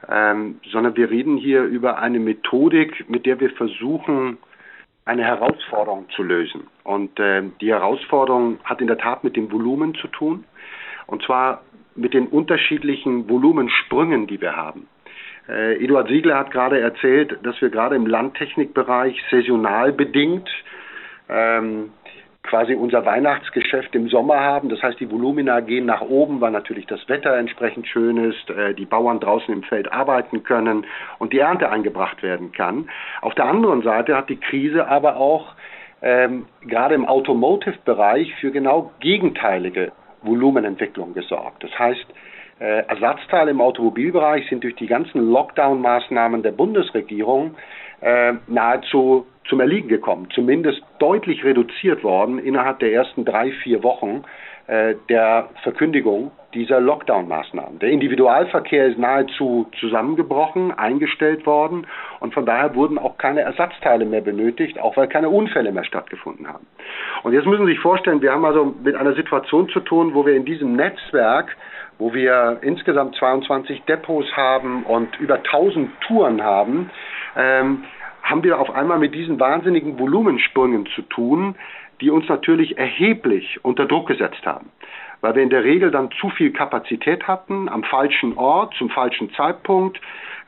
ähm, 0.08 0.60
sondern 0.70 0.96
wir 0.96 1.10
reden 1.10 1.36
hier 1.36 1.64
über 1.64 1.98
eine 1.98 2.20
Methodik, 2.20 3.08
mit 3.08 3.26
der 3.26 3.40
wir 3.40 3.50
versuchen, 3.50 4.38
eine 5.04 5.24
Herausforderung 5.24 6.08
zu 6.14 6.22
lösen. 6.22 6.66
Und 6.82 7.18
äh, 7.18 7.42
die 7.60 7.70
Herausforderung 7.70 8.58
hat 8.64 8.80
in 8.80 8.86
der 8.86 8.98
Tat 8.98 9.24
mit 9.24 9.36
dem 9.36 9.52
Volumen 9.52 9.94
zu 9.94 10.08
tun. 10.08 10.44
Und 11.06 11.22
zwar 11.22 11.62
mit 11.94 12.14
den 12.14 12.26
unterschiedlichen 12.26 13.28
Volumensprüngen, 13.28 14.26
die 14.26 14.40
wir 14.40 14.56
haben. 14.56 14.88
Äh, 15.48 15.82
Eduard 15.84 16.08
Siegler 16.08 16.38
hat 16.38 16.50
gerade 16.50 16.80
erzählt, 16.80 17.38
dass 17.42 17.60
wir 17.60 17.70
gerade 17.70 17.96
im 17.96 18.06
Landtechnikbereich 18.06 19.22
saisonal 19.30 19.92
bedingt 19.92 20.48
ähm, 21.28 21.90
quasi 22.54 22.74
unser 22.74 23.04
Weihnachtsgeschäft 23.04 23.96
im 23.96 24.08
Sommer 24.08 24.38
haben. 24.38 24.68
Das 24.68 24.80
heißt, 24.80 25.00
die 25.00 25.10
Volumina 25.10 25.58
gehen 25.58 25.86
nach 25.86 26.02
oben, 26.02 26.40
weil 26.40 26.52
natürlich 26.52 26.86
das 26.86 27.08
Wetter 27.08 27.36
entsprechend 27.36 27.88
schön 27.88 28.16
ist, 28.16 28.48
äh, 28.48 28.74
die 28.74 28.84
Bauern 28.84 29.18
draußen 29.18 29.52
im 29.52 29.64
Feld 29.64 29.92
arbeiten 29.92 30.44
können 30.44 30.86
und 31.18 31.32
die 31.32 31.40
Ernte 31.40 31.68
eingebracht 31.68 32.22
werden 32.22 32.52
kann. 32.52 32.88
Auf 33.22 33.34
der 33.34 33.46
anderen 33.46 33.82
Seite 33.82 34.16
hat 34.16 34.28
die 34.28 34.36
Krise 34.36 34.86
aber 34.86 35.16
auch 35.16 35.56
ähm, 36.00 36.46
gerade 36.60 36.94
im 36.94 37.06
Automotive-Bereich 37.06 38.32
für 38.36 38.52
genau 38.52 38.92
gegenteilige 39.00 39.90
Volumenentwicklung 40.22 41.12
gesorgt. 41.12 41.64
Das 41.64 41.76
heißt, 41.76 42.06
äh, 42.60 42.86
Ersatzteile 42.86 43.50
im 43.50 43.60
Automobilbereich 43.60 44.48
sind 44.48 44.62
durch 44.62 44.76
die 44.76 44.86
ganzen 44.86 45.28
Lockdown-Maßnahmen 45.28 46.44
der 46.44 46.52
Bundesregierung 46.52 47.56
äh, 48.04 48.34
nahezu 48.46 49.26
zum 49.48 49.60
Erliegen 49.60 49.88
gekommen, 49.88 50.28
zumindest 50.34 50.82
deutlich 50.98 51.42
reduziert 51.42 52.04
worden 52.04 52.38
innerhalb 52.38 52.78
der 52.78 52.92
ersten 52.92 53.24
drei, 53.24 53.50
vier 53.62 53.82
Wochen 53.82 54.24
äh, 54.66 54.94
der 55.08 55.48
Verkündigung 55.62 56.30
dieser 56.52 56.80
Lockdown-Maßnahmen. 56.80 57.78
Der 57.80 57.90
Individualverkehr 57.90 58.86
ist 58.86 58.98
nahezu 58.98 59.66
zusammengebrochen, 59.80 60.70
eingestellt 60.70 61.46
worden 61.46 61.86
und 62.20 62.32
von 62.32 62.46
daher 62.46 62.74
wurden 62.74 62.98
auch 62.98 63.18
keine 63.18 63.40
Ersatzteile 63.40 64.04
mehr 64.04 64.20
benötigt, 64.20 64.78
auch 64.78 64.96
weil 64.96 65.08
keine 65.08 65.30
Unfälle 65.30 65.72
mehr 65.72 65.84
stattgefunden 65.84 66.46
haben. 66.46 66.66
Und 67.22 67.32
jetzt 67.32 67.46
müssen 67.46 67.66
Sie 67.66 67.72
sich 67.72 67.80
vorstellen, 67.80 68.22
wir 68.22 68.32
haben 68.32 68.44
also 68.44 68.74
mit 68.82 68.94
einer 68.94 69.14
Situation 69.14 69.68
zu 69.70 69.80
tun, 69.80 70.14
wo 70.14 70.24
wir 70.24 70.36
in 70.36 70.44
diesem 70.44 70.76
Netzwerk 70.76 71.56
wo 71.98 72.12
wir 72.12 72.58
insgesamt 72.62 73.14
22 73.16 73.82
Depots 73.82 74.26
haben 74.36 74.84
und 74.84 75.18
über 75.20 75.36
1000 75.36 75.90
Touren 76.00 76.42
haben, 76.42 76.90
ähm, 77.36 77.84
haben 78.22 78.42
wir 78.42 78.58
auf 78.58 78.70
einmal 78.70 78.98
mit 78.98 79.14
diesen 79.14 79.38
wahnsinnigen 79.38 79.98
Volumensprüngen 79.98 80.86
zu 80.94 81.02
tun, 81.02 81.56
die 82.00 82.10
uns 82.10 82.28
natürlich 82.28 82.78
erheblich 82.78 83.60
unter 83.62 83.86
Druck 83.86 84.08
gesetzt 84.08 84.44
haben. 84.44 84.70
weil 85.20 85.36
wir 85.36 85.42
in 85.42 85.48
der 85.48 85.64
Regel 85.64 85.90
dann 85.90 86.10
zu 86.20 86.28
viel 86.28 86.50
Kapazität 86.52 87.26
hatten, 87.26 87.70
am 87.70 87.82
falschen 87.82 88.36
Ort, 88.36 88.74
zum 88.74 88.90
falschen 88.90 89.32
Zeitpunkt, 89.32 89.98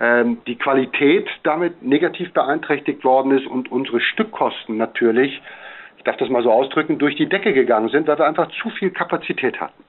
ähm, 0.00 0.38
die 0.47 0.57
Qualität 0.57 1.26
damit 1.45 1.83
negativ 1.83 2.31
beeinträchtigt 2.35 3.02
worden 3.02 3.33
ist 3.33 3.47
und 3.47 3.73
unsere 3.73 4.00
Stückkosten 4.00 4.76
natürlich, 4.76 5.40
ich 5.97 6.05
darf 6.05 6.19
das 6.19 6.28
mal 6.28 6.43
so 6.43 6.52
ausdrücken, 6.52 6.99
durch 6.99 7.16
die 7.16 7.26
Decke 7.26 7.55
gegangen 7.55 7.88
sind, 7.88 8.07
weil 8.07 8.19
wir 8.19 8.26
einfach 8.26 8.50
zu 8.61 8.69
viel 8.69 8.90
Kapazität 8.90 9.59
hatten. 9.61 9.83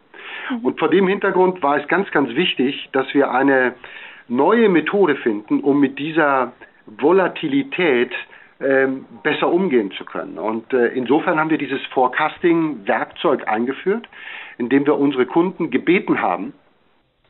Mhm. 0.50 0.66
Und 0.66 0.80
vor 0.80 0.90
dem 0.90 1.08
Hintergrund 1.08 1.62
war 1.62 1.78
es 1.78 1.88
ganz, 1.90 2.10
ganz 2.12 2.30
wichtig, 2.36 2.88
dass 2.94 3.14
wir 3.14 3.32
eine 3.32 3.74
neue 4.30 4.70
Methode 4.70 5.16
finden, 5.18 5.60
um 5.60 5.82
mit 5.82 6.00
dieser 6.00 6.54
Volatilität 6.88 8.12
ähm, 8.60 9.06
besser 9.22 9.50
umgehen 9.50 9.92
zu 9.92 10.04
können. 10.04 10.40
Und 10.40 10.74
äh, 10.74 10.88
insofern 10.88 11.40
haben 11.40 11.50
wir 11.50 11.60
dieses 11.60 11.84
Forecasting-Werkzeug 11.88 13.48
eingeführt, 13.48 14.08
indem 14.58 14.86
wir 14.86 14.98
unsere 14.98 15.26
Kunden 15.26 15.70
gebeten 15.70 16.22
haben, 16.22 16.54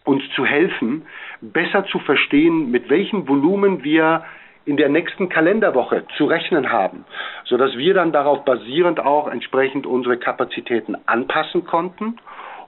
uns 0.06 0.24
zu 0.36 0.46
helfen, 0.46 1.06
besser 1.42 1.86
zu 1.88 2.00
verstehen, 2.00 2.72
mit 2.72 2.90
welchem 2.90 3.28
Volumen 3.28 3.84
wir 3.84 4.24
in 4.64 4.78
der 4.78 4.90
nächsten 4.90 5.30
Kalenderwoche 5.30 6.06
zu 6.18 6.26
rechnen 6.26 6.72
haben, 6.72 7.06
sodass 7.46 7.78
wir 7.78 7.94
dann 7.94 8.12
darauf 8.12 8.46
basierend 8.46 9.00
auch 9.00 9.28
entsprechend 9.28 9.86
unsere 9.86 10.18
Kapazitäten 10.18 10.96
anpassen 11.08 11.66
konnten 11.66 12.18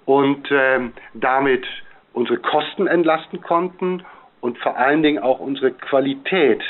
und 0.05 0.49
äh, 0.51 0.79
damit 1.13 1.65
unsere 2.13 2.39
Kosten 2.39 2.87
entlasten 2.87 3.41
konnten 3.41 4.03
und 4.41 4.57
vor 4.59 4.77
allen 4.77 5.03
Dingen 5.03 5.19
auch 5.19 5.39
unsere 5.39 5.71
Qualität 5.71 6.61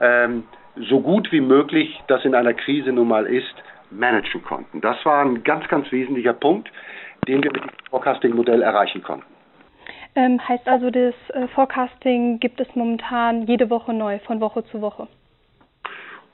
ähm, 0.00 0.44
so 0.76 1.00
gut 1.00 1.32
wie 1.32 1.40
möglich, 1.40 1.98
das 2.08 2.24
in 2.24 2.34
einer 2.34 2.54
Krise 2.54 2.92
nun 2.92 3.08
mal 3.08 3.26
ist, 3.26 3.54
managen 3.90 4.42
konnten. 4.42 4.80
Das 4.80 4.96
war 5.04 5.24
ein 5.24 5.42
ganz, 5.44 5.66
ganz 5.68 5.90
wesentlicher 5.90 6.32
Punkt, 6.32 6.70
den 7.26 7.42
wir 7.42 7.52
mit 7.52 7.62
dem 7.62 7.70
Forecasting-Modell 7.90 8.62
erreichen 8.62 9.02
konnten. 9.02 9.26
Ähm, 10.14 10.40
heißt 10.46 10.66
also, 10.66 10.90
das 10.90 11.14
äh, 11.30 11.46
Forecasting 11.48 12.40
gibt 12.40 12.60
es 12.60 12.74
momentan 12.74 13.42
jede 13.42 13.68
Woche 13.70 13.92
neu, 13.92 14.18
von 14.20 14.40
Woche 14.40 14.64
zu 14.64 14.80
Woche? 14.80 15.08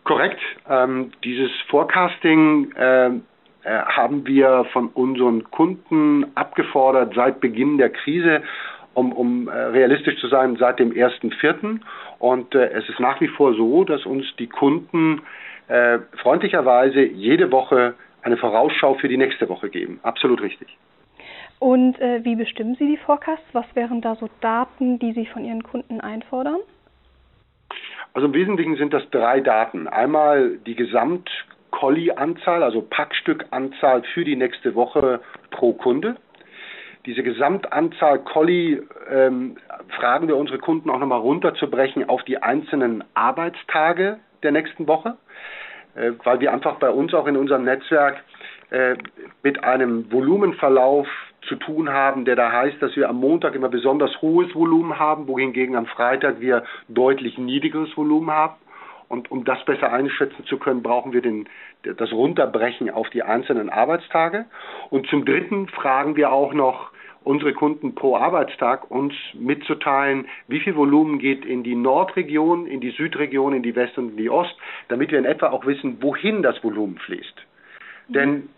Korrekt. 0.04 0.40
Ähm, 0.68 1.12
dieses 1.24 1.50
Forecasting 1.68 2.72
äh, 2.72 3.06
äh, 3.06 3.20
haben 3.64 4.26
wir 4.26 4.66
von 4.72 4.88
unseren 4.88 5.44
Kunden 5.50 6.26
abgefordert 6.36 7.14
seit 7.14 7.40
Beginn 7.40 7.78
der 7.78 7.90
Krise 7.90 8.42
um, 8.94 9.12
um 9.12 9.48
äh, 9.48 9.52
realistisch 9.52 10.18
zu 10.20 10.28
sein, 10.28 10.56
seit 10.56 10.78
dem 10.78 10.92
1.4. 10.92 11.80
Und 12.18 12.54
äh, 12.54 12.70
es 12.70 12.88
ist 12.88 13.00
nach 13.00 13.20
wie 13.20 13.28
vor 13.28 13.54
so, 13.54 13.84
dass 13.84 14.04
uns 14.06 14.24
die 14.38 14.48
Kunden 14.48 15.22
äh, 15.68 15.98
freundlicherweise 16.22 17.02
jede 17.02 17.50
Woche 17.50 17.94
eine 18.22 18.36
Vorausschau 18.36 18.94
für 18.94 19.08
die 19.08 19.16
nächste 19.16 19.48
Woche 19.48 19.68
geben. 19.68 20.00
Absolut 20.02 20.42
richtig. 20.42 20.76
Und 21.58 22.00
äh, 22.00 22.24
wie 22.24 22.36
bestimmen 22.36 22.74
Sie 22.74 22.86
die 22.86 22.96
Forecasts? 22.96 23.46
Was 23.52 23.66
wären 23.74 24.00
da 24.00 24.16
so 24.16 24.28
Daten, 24.40 24.98
die 24.98 25.12
Sie 25.12 25.26
von 25.26 25.44
Ihren 25.44 25.62
Kunden 25.62 26.00
einfordern? 26.00 26.58
Also 28.14 28.26
im 28.26 28.34
Wesentlichen 28.34 28.76
sind 28.76 28.92
das 28.92 29.08
drei 29.10 29.40
Daten. 29.40 29.88
Einmal 29.88 30.58
die 30.66 30.74
Gesamt-Colli-Anzahl, 30.74 32.62
also 32.62 32.82
Packstückanzahl 32.82 34.02
für 34.12 34.24
die 34.24 34.36
nächste 34.36 34.74
Woche 34.74 35.20
pro 35.50 35.72
Kunde 35.72 36.16
diese 37.06 37.22
Gesamtanzahl 37.22 38.20
Colli 38.20 38.80
ähm, 39.10 39.56
fragen 39.96 40.28
wir 40.28 40.36
unsere 40.36 40.58
Kunden 40.58 40.88
auch 40.90 40.98
nochmal 40.98 41.20
runterzubrechen 41.20 42.08
auf 42.08 42.22
die 42.24 42.38
einzelnen 42.38 43.02
Arbeitstage 43.14 44.18
der 44.42 44.52
nächsten 44.52 44.86
Woche, 44.86 45.16
äh, 45.96 46.12
weil 46.22 46.40
wir 46.40 46.52
einfach 46.52 46.76
bei 46.76 46.90
uns 46.90 47.12
auch 47.12 47.26
in 47.26 47.36
unserem 47.36 47.64
Netzwerk 47.64 48.22
äh, 48.70 48.96
mit 49.42 49.64
einem 49.64 50.10
Volumenverlauf 50.12 51.08
zu 51.48 51.56
tun 51.56 51.90
haben, 51.90 52.24
der 52.24 52.36
da 52.36 52.52
heißt, 52.52 52.80
dass 52.80 52.94
wir 52.94 53.08
am 53.08 53.16
Montag 53.16 53.56
immer 53.56 53.68
besonders 53.68 54.22
hohes 54.22 54.54
Volumen 54.54 54.98
haben, 54.98 55.26
wohingegen 55.26 55.74
am 55.74 55.86
Freitag 55.86 56.40
wir 56.40 56.62
deutlich 56.88 57.36
niedrigeres 57.36 57.96
Volumen 57.96 58.30
haben. 58.30 58.54
Und 59.08 59.30
um 59.30 59.44
das 59.44 59.62
besser 59.66 59.92
einschätzen 59.92 60.46
zu 60.46 60.56
können, 60.56 60.82
brauchen 60.82 61.12
wir 61.12 61.20
den, 61.20 61.46
das 61.82 62.12
Runterbrechen 62.12 62.88
auf 62.88 63.10
die 63.10 63.22
einzelnen 63.22 63.68
Arbeitstage. 63.68 64.46
Und 64.88 65.06
zum 65.08 65.26
Dritten 65.26 65.68
fragen 65.68 66.16
wir 66.16 66.32
auch 66.32 66.54
noch 66.54 66.91
unsere 67.24 67.52
Kunden 67.52 67.94
pro 67.94 68.16
Arbeitstag 68.16 68.90
uns 68.90 69.14
mitzuteilen, 69.34 70.26
wie 70.48 70.60
viel 70.60 70.76
Volumen 70.76 71.18
geht 71.18 71.44
in 71.44 71.62
die 71.62 71.74
Nordregion, 71.74 72.66
in 72.66 72.80
die 72.80 72.90
Südregion, 72.90 73.54
in 73.54 73.62
die 73.62 73.76
West- 73.76 73.98
und 73.98 74.10
in 74.10 74.16
die 74.16 74.30
Ost, 74.30 74.54
damit 74.88 75.10
wir 75.10 75.18
in 75.18 75.24
etwa 75.24 75.50
auch 75.50 75.66
wissen, 75.66 76.02
wohin 76.02 76.42
das 76.42 76.62
Volumen 76.62 76.98
fließt. 76.98 77.34
Mhm. 78.08 78.12
Denn 78.12 78.48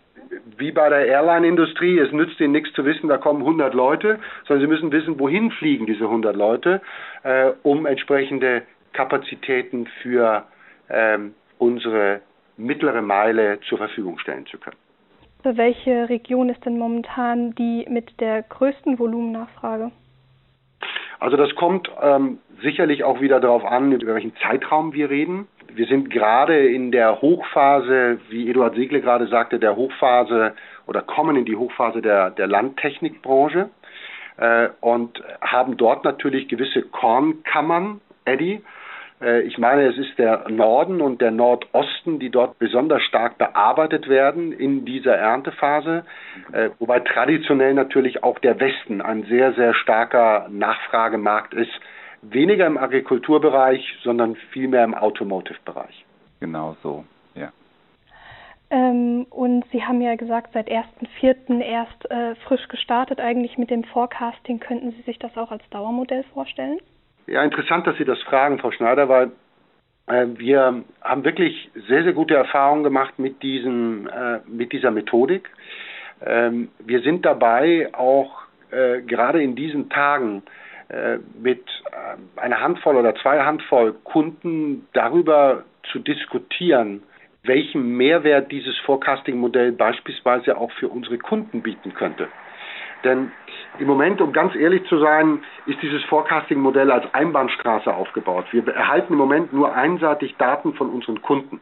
wie 0.57 0.71
bei 0.71 0.89
der 0.89 1.05
Airline-Industrie, 1.05 1.99
es 1.99 2.11
nützt 2.11 2.39
ihnen 2.39 2.53
nichts 2.53 2.73
zu 2.73 2.85
wissen, 2.85 3.09
da 3.09 3.17
kommen 3.17 3.41
100 3.41 3.73
Leute, 3.73 4.19
sondern 4.47 4.67
sie 4.67 4.73
müssen 4.73 4.91
wissen, 4.91 5.19
wohin 5.19 5.51
fliegen 5.51 5.85
diese 5.85 6.05
100 6.05 6.35
Leute, 6.35 6.81
äh, 7.23 7.51
um 7.63 7.85
entsprechende 7.85 8.63
Kapazitäten 8.93 9.87
für 10.01 10.45
ähm, 10.89 11.35
unsere 11.57 12.21
mittlere 12.57 13.01
Meile 13.01 13.59
zur 13.67 13.77
Verfügung 13.77 14.17
stellen 14.19 14.45
zu 14.45 14.57
können. 14.57 14.77
Welche 15.53 16.09
Region 16.09 16.49
ist 16.49 16.65
denn 16.65 16.79
momentan 16.79 17.53
die 17.55 17.85
mit 17.89 18.19
der 18.19 18.41
größten 18.43 18.97
Volumennachfrage? 18.97 19.91
Also 21.19 21.37
das 21.37 21.53
kommt 21.55 21.89
ähm, 22.01 22.39
sicherlich 22.61 23.03
auch 23.03 23.21
wieder 23.21 23.39
darauf 23.39 23.63
an, 23.63 23.91
über 23.91 24.15
welchen 24.15 24.35
Zeitraum 24.37 24.93
wir 24.93 25.09
reden. 25.09 25.47
Wir 25.73 25.87
sind 25.87 26.09
gerade 26.09 26.67
in 26.67 26.91
der 26.91 27.21
Hochphase, 27.21 28.19
wie 28.29 28.49
Eduard 28.49 28.75
Segle 28.75 29.01
gerade 29.01 29.27
sagte, 29.27 29.59
der 29.59 29.75
Hochphase 29.75 30.53
oder 30.87 31.01
kommen 31.01 31.35
in 31.35 31.45
die 31.45 31.55
Hochphase 31.55 32.01
der, 32.01 32.31
der 32.31 32.47
Landtechnikbranche 32.47 33.69
äh, 34.37 34.69
und 34.81 35.21
haben 35.41 35.77
dort 35.77 36.03
natürlich 36.03 36.47
gewisse 36.47 36.81
Kornkammern, 36.81 38.01
Eddy, 38.25 38.61
ich 39.21 39.57
meine, 39.57 39.87
es 39.87 39.97
ist 39.97 40.17
der 40.17 40.49
Norden 40.49 41.01
und 41.01 41.21
der 41.21 41.31
Nordosten, 41.31 42.19
die 42.19 42.29
dort 42.29 42.59
besonders 42.59 43.01
stark 43.03 43.37
bearbeitet 43.37 44.09
werden 44.09 44.51
in 44.51 44.83
dieser 44.83 45.15
Erntephase, 45.15 46.05
äh, 46.51 46.69
wobei 46.79 46.99
traditionell 46.99 47.73
natürlich 47.73 48.23
auch 48.23 48.39
der 48.39 48.59
Westen 48.59 49.01
ein 49.01 49.23
sehr, 49.23 49.53
sehr 49.53 49.73
starker 49.73 50.47
Nachfragemarkt 50.49 51.53
ist. 51.53 51.71
Weniger 52.21 52.65
im 52.65 52.77
Agrikulturbereich, 52.77 53.99
sondern 54.03 54.35
vielmehr 54.51 54.83
im 54.83 54.93
Automotive-Bereich. 54.93 56.05
Genau 56.41 56.75
so, 56.83 57.05
ja. 57.35 57.51
Ähm, 58.69 59.27
und 59.29 59.63
Sie 59.71 59.83
haben 59.83 60.01
ja 60.01 60.15
gesagt, 60.15 60.51
seit 60.53 60.69
1.4. 60.69 61.61
erst 61.61 62.11
äh, 62.11 62.35
frisch 62.47 62.67
gestartet 62.67 63.21
eigentlich 63.21 63.57
mit 63.57 63.69
dem 63.69 63.85
Forecasting. 63.85 64.59
Könnten 64.59 64.91
Sie 64.91 65.01
sich 65.03 65.19
das 65.19 65.37
auch 65.37 65.51
als 65.51 65.63
Dauermodell 65.69 66.23
vorstellen? 66.33 66.79
Ja, 67.27 67.43
interessant, 67.43 67.87
dass 67.87 67.97
Sie 67.97 68.05
das 68.05 68.21
fragen, 68.23 68.59
Frau 68.59 68.71
Schneider, 68.71 69.09
weil 69.09 69.31
äh, 70.07 70.27
wir 70.37 70.83
haben 71.01 71.23
wirklich 71.23 71.69
sehr, 71.87 72.03
sehr 72.03 72.13
gute 72.13 72.35
Erfahrungen 72.35 72.83
gemacht 72.83 73.17
mit, 73.17 73.41
diesen, 73.41 74.07
äh, 74.07 74.39
mit 74.47 74.71
dieser 74.71 74.91
Methodik. 74.91 75.49
Ähm, 76.23 76.69
wir 76.79 77.01
sind 77.01 77.25
dabei, 77.25 77.89
auch 77.93 78.43
äh, 78.71 79.01
gerade 79.01 79.41
in 79.41 79.55
diesen 79.55 79.89
Tagen 79.89 80.43
äh, 80.89 81.17
mit 81.41 81.63
äh, 81.91 82.39
einer 82.39 82.61
Handvoll 82.61 82.95
oder 82.95 83.15
zwei 83.15 83.41
Handvoll 83.43 83.93
Kunden 84.03 84.87
darüber 84.93 85.63
zu 85.91 85.99
diskutieren, 85.99 87.01
welchen 87.43 87.97
Mehrwert 87.97 88.51
dieses 88.51 88.77
Forecasting-Modell 88.79 89.71
beispielsweise 89.71 90.57
auch 90.57 90.71
für 90.73 90.89
unsere 90.89 91.17
Kunden 91.17 91.61
bieten 91.61 91.93
könnte. 91.93 92.27
Denn 93.03 93.31
im 93.79 93.87
Moment, 93.87 94.21
um 94.21 94.33
ganz 94.33 94.55
ehrlich 94.55 94.85
zu 94.87 94.97
sein, 94.99 95.43
ist 95.65 95.81
dieses 95.81 96.03
Forecasting-Modell 96.05 96.91
als 96.91 97.13
Einbahnstraße 97.13 97.93
aufgebaut. 97.93 98.45
Wir 98.51 98.67
erhalten 98.67 99.13
im 99.13 99.19
Moment 99.19 99.53
nur 99.53 99.73
einseitig 99.73 100.35
Daten 100.37 100.73
von 100.73 100.89
unseren 100.89 101.21
Kunden 101.21 101.61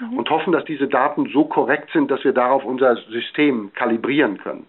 mhm. 0.00 0.18
und 0.18 0.30
hoffen, 0.30 0.52
dass 0.52 0.64
diese 0.64 0.88
Daten 0.88 1.28
so 1.32 1.44
korrekt 1.44 1.90
sind, 1.92 2.10
dass 2.10 2.24
wir 2.24 2.32
darauf 2.32 2.64
unser 2.64 2.96
System 2.96 3.72
kalibrieren 3.74 4.38
können. 4.38 4.66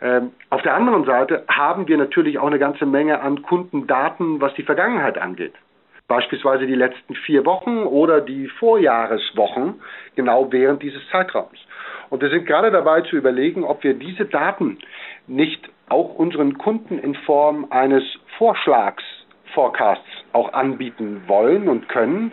Ähm, 0.00 0.32
auf 0.50 0.62
der 0.62 0.74
anderen 0.74 1.04
Seite 1.04 1.44
haben 1.48 1.86
wir 1.86 1.96
natürlich 1.96 2.38
auch 2.38 2.48
eine 2.48 2.58
ganze 2.58 2.86
Menge 2.86 3.20
an 3.20 3.42
Kundendaten, 3.42 4.40
was 4.40 4.52
die 4.54 4.64
Vergangenheit 4.64 5.16
angeht. 5.18 5.54
Beispielsweise 6.08 6.66
die 6.66 6.74
letzten 6.74 7.14
vier 7.14 7.46
Wochen 7.46 7.84
oder 7.84 8.20
die 8.20 8.48
Vorjahreswochen, 8.48 9.80
genau 10.16 10.50
während 10.50 10.82
dieses 10.82 11.00
Zeitraums. 11.10 11.58
Und 12.10 12.20
wir 12.20 12.28
sind 12.28 12.44
gerade 12.44 12.70
dabei 12.70 13.00
zu 13.02 13.16
überlegen, 13.16 13.64
ob 13.64 13.82
wir 13.84 13.94
diese 13.94 14.26
Daten 14.26 14.78
nicht 15.26 15.70
auch 15.92 16.14
unseren 16.14 16.58
Kunden 16.58 16.98
in 16.98 17.14
Form 17.14 17.66
eines 17.70 18.02
Vorschlags 18.38 19.04
Forecasts 19.54 20.08
auch 20.32 20.52
anbieten 20.54 21.22
wollen 21.26 21.68
und 21.68 21.88
können, 21.88 22.32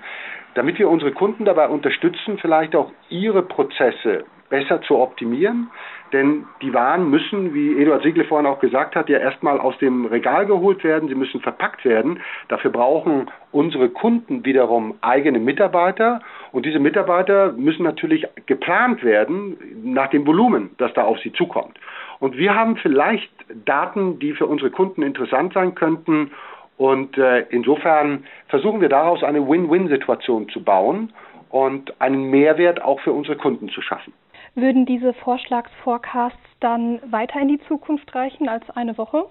damit 0.55 0.79
wir 0.79 0.89
unsere 0.89 1.11
Kunden 1.11 1.43
dabei 1.43 1.67
unterstützen, 1.67 2.37
vielleicht 2.39 2.75
auch 2.75 2.91
ihre 3.09 3.43
Prozesse 3.43 4.23
besser 4.49 4.81
zu 4.81 4.97
optimieren. 4.97 5.69
Denn 6.11 6.45
die 6.61 6.73
Waren 6.73 7.09
müssen, 7.11 7.53
wie 7.53 7.79
Eduard 7.79 8.01
Siegle 8.01 8.25
vorhin 8.25 8.47
auch 8.47 8.59
gesagt 8.59 8.95
hat, 8.95 9.09
ja 9.09 9.19
erstmal 9.19 9.59
aus 9.59 9.77
dem 9.77 10.05
Regal 10.05 10.47
geholt 10.47 10.83
werden, 10.83 11.07
sie 11.07 11.13
müssen 11.13 11.39
verpackt 11.39 11.85
werden. 11.85 12.19
Dafür 12.47 12.71
brauchen 12.71 13.29
unsere 13.51 13.89
Kunden 13.89 14.43
wiederum 14.43 14.95
eigene 15.01 15.37
Mitarbeiter 15.37 16.21
und 16.51 16.65
diese 16.65 16.79
Mitarbeiter 16.79 17.51
müssen 17.51 17.83
natürlich 17.83 18.25
geplant 18.47 19.03
werden 19.03 19.57
nach 19.83 20.09
dem 20.09 20.25
Volumen, 20.25 20.71
das 20.77 20.91
da 20.93 21.03
auf 21.03 21.19
sie 21.19 21.31
zukommt. 21.33 21.77
Und 22.19 22.38
wir 22.38 22.55
haben 22.55 22.75
vielleicht 22.77 23.31
Daten, 23.65 24.19
die 24.19 24.33
für 24.33 24.45
unsere 24.45 24.71
Kunden 24.71 25.01
interessant 25.01 25.53
sein 25.53 25.75
könnten. 25.75 26.31
Und 26.77 27.17
äh, 27.17 27.45
insofern 27.49 28.25
versuchen 28.47 28.81
wir 28.81 28.89
daraus 28.89 29.23
eine 29.23 29.47
Win-Win-Situation 29.47 30.49
zu 30.49 30.63
bauen 30.63 31.13
und 31.49 31.99
einen 31.99 32.29
Mehrwert 32.29 32.81
auch 32.81 32.99
für 33.01 33.11
unsere 33.11 33.38
Kunden 33.38 33.69
zu 33.69 33.81
schaffen. 33.81 34.13
Würden 34.55 34.85
diese 34.85 35.13
Vorschlagsforecasts 35.13 36.38
dann 36.59 36.99
weiter 37.11 37.39
in 37.39 37.47
die 37.47 37.59
Zukunft 37.67 38.13
reichen 38.15 38.49
als 38.49 38.69
eine 38.71 38.97
Woche? 38.97 39.25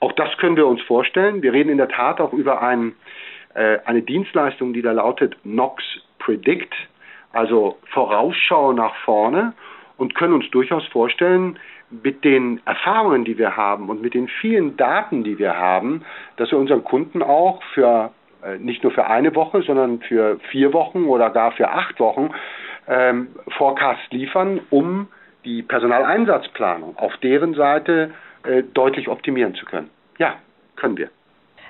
Auch 0.00 0.12
das 0.12 0.36
können 0.38 0.56
wir 0.56 0.66
uns 0.66 0.80
vorstellen. 0.82 1.42
Wir 1.42 1.52
reden 1.52 1.70
in 1.70 1.78
der 1.78 1.88
Tat 1.88 2.20
auch 2.20 2.32
über 2.32 2.62
ein, 2.62 2.94
äh, 3.54 3.78
eine 3.84 4.02
Dienstleistung, 4.02 4.72
die 4.72 4.82
da 4.82 4.92
lautet 4.92 5.36
Nox 5.44 5.82
Predict, 6.18 6.74
also 7.32 7.78
Vorausschau 7.92 8.72
nach 8.72 8.94
vorne 9.04 9.54
und 9.96 10.14
können 10.14 10.34
uns 10.34 10.48
durchaus 10.50 10.86
vorstellen, 10.88 11.58
mit 11.90 12.24
den 12.24 12.60
Erfahrungen, 12.66 13.24
die 13.24 13.38
wir 13.38 13.56
haben 13.56 13.88
und 13.88 14.02
mit 14.02 14.14
den 14.14 14.28
vielen 14.28 14.76
Daten, 14.76 15.24
die 15.24 15.38
wir 15.38 15.56
haben, 15.56 16.04
dass 16.36 16.50
wir 16.50 16.58
unseren 16.58 16.84
Kunden 16.84 17.22
auch 17.22 17.62
für 17.74 18.10
äh, 18.42 18.58
nicht 18.58 18.82
nur 18.82 18.92
für 18.92 19.06
eine 19.06 19.34
Woche, 19.34 19.62
sondern 19.62 20.00
für 20.00 20.38
vier 20.50 20.72
Wochen 20.72 21.04
oder 21.04 21.30
gar 21.30 21.52
für 21.52 21.70
acht 21.70 21.98
Wochen 21.98 22.30
ähm, 22.86 23.28
Forecast 23.56 24.12
liefern, 24.12 24.60
um 24.70 25.08
die 25.44 25.62
Personaleinsatzplanung 25.62 26.96
auf 26.98 27.16
deren 27.18 27.54
Seite 27.54 28.12
äh, 28.44 28.62
deutlich 28.62 29.08
optimieren 29.08 29.54
zu 29.54 29.64
können. 29.64 29.90
Ja, 30.18 30.36
können 30.76 30.96
wir. 30.96 31.08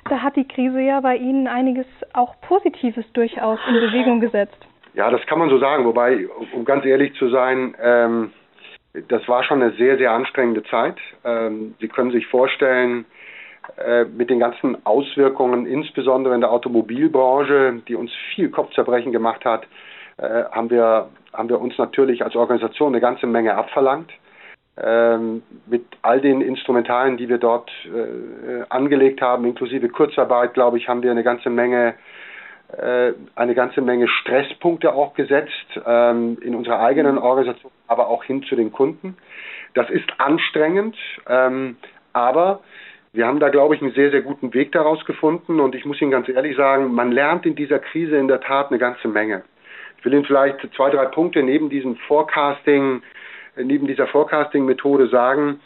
Da 0.08 0.22
hat 0.22 0.36
die 0.36 0.48
Krise 0.48 0.80
ja 0.80 1.00
bei 1.00 1.16
Ihnen 1.16 1.46
einiges 1.46 1.86
auch 2.14 2.40
Positives 2.40 3.04
durchaus 3.12 3.58
in 3.68 3.74
Bewegung 3.74 4.20
gesetzt. 4.20 4.58
Ja, 4.94 5.10
das 5.10 5.24
kann 5.26 5.38
man 5.38 5.50
so 5.50 5.58
sagen. 5.58 5.84
Wobei, 5.84 6.26
um 6.52 6.64
ganz 6.64 6.84
ehrlich 6.84 7.14
zu 7.14 7.28
sein, 7.28 7.74
ähm, 7.80 8.32
das 9.08 9.26
war 9.28 9.44
schon 9.44 9.62
eine 9.62 9.72
sehr, 9.72 9.98
sehr 9.98 10.12
anstrengende 10.12 10.62
Zeit. 10.64 10.96
Ähm, 11.24 11.74
Sie 11.80 11.88
können 11.88 12.10
sich 12.10 12.26
vorstellen, 12.26 13.04
äh, 13.76 14.04
mit 14.04 14.30
den 14.30 14.38
ganzen 14.38 14.84
Auswirkungen, 14.86 15.66
insbesondere 15.66 16.34
in 16.34 16.40
der 16.40 16.50
Automobilbranche, 16.50 17.82
die 17.86 17.94
uns 17.94 18.10
viel 18.34 18.48
Kopfzerbrechen 18.48 19.12
gemacht 19.12 19.44
hat, 19.44 19.66
äh, 20.16 20.44
haben, 20.50 20.70
wir, 20.70 21.10
haben 21.32 21.48
wir 21.48 21.60
uns 21.60 21.76
natürlich 21.76 22.24
als 22.24 22.34
Organisation 22.34 22.92
eine 22.92 23.00
ganze 23.00 23.26
Menge 23.26 23.54
abverlangt. 23.54 24.10
Ähm, 24.80 25.42
mit 25.66 25.84
all 26.02 26.20
den 26.20 26.40
Instrumentarien, 26.40 27.16
die 27.16 27.28
wir 27.28 27.38
dort 27.38 27.70
äh, 27.86 28.62
angelegt 28.68 29.20
haben, 29.20 29.44
inklusive 29.44 29.88
Kurzarbeit, 29.88 30.54
glaube 30.54 30.78
ich, 30.78 30.88
haben 30.88 31.02
wir 31.02 31.10
eine 31.10 31.24
ganze 31.24 31.50
Menge 31.50 31.94
eine 32.70 33.54
ganze 33.54 33.80
Menge 33.80 34.08
Stresspunkte 34.08 34.92
auch 34.92 35.14
gesetzt 35.14 35.80
ähm, 35.86 36.36
in 36.42 36.54
unserer 36.54 36.80
eigenen 36.80 37.16
Organisation, 37.16 37.72
aber 37.86 38.08
auch 38.08 38.24
hin 38.24 38.42
zu 38.42 38.56
den 38.56 38.72
Kunden. 38.72 39.16
Das 39.72 39.88
ist 39.88 40.08
anstrengend, 40.18 40.96
ähm, 41.28 41.76
aber 42.12 42.60
wir 43.12 43.26
haben 43.26 43.40
da, 43.40 43.48
glaube 43.48 43.74
ich, 43.74 43.82
einen 43.82 43.92
sehr, 43.92 44.10
sehr 44.10 44.20
guten 44.20 44.52
Weg 44.52 44.72
daraus 44.72 45.04
gefunden 45.04 45.60
und 45.60 45.74
ich 45.74 45.84
muss 45.84 46.00
Ihnen 46.00 46.10
ganz 46.10 46.28
ehrlich 46.28 46.56
sagen, 46.56 46.92
man 46.92 47.10
lernt 47.10 47.46
in 47.46 47.54
dieser 47.54 47.78
Krise 47.78 48.16
in 48.16 48.28
der 48.28 48.40
Tat 48.40 48.70
eine 48.70 48.78
ganze 48.78 49.08
Menge. 49.08 49.44
Ich 49.98 50.04
will 50.04 50.12
Ihnen 50.12 50.24
vielleicht 50.24 50.60
zwei, 50.76 50.90
drei 50.90 51.06
Punkte 51.06 51.42
neben 51.42 51.70
diesem 51.70 51.96
Forecasting, 51.96 53.02
neben 53.56 53.86
dieser 53.86 54.06
Forecasting-Methode 54.06 55.08
sagen 55.08 55.60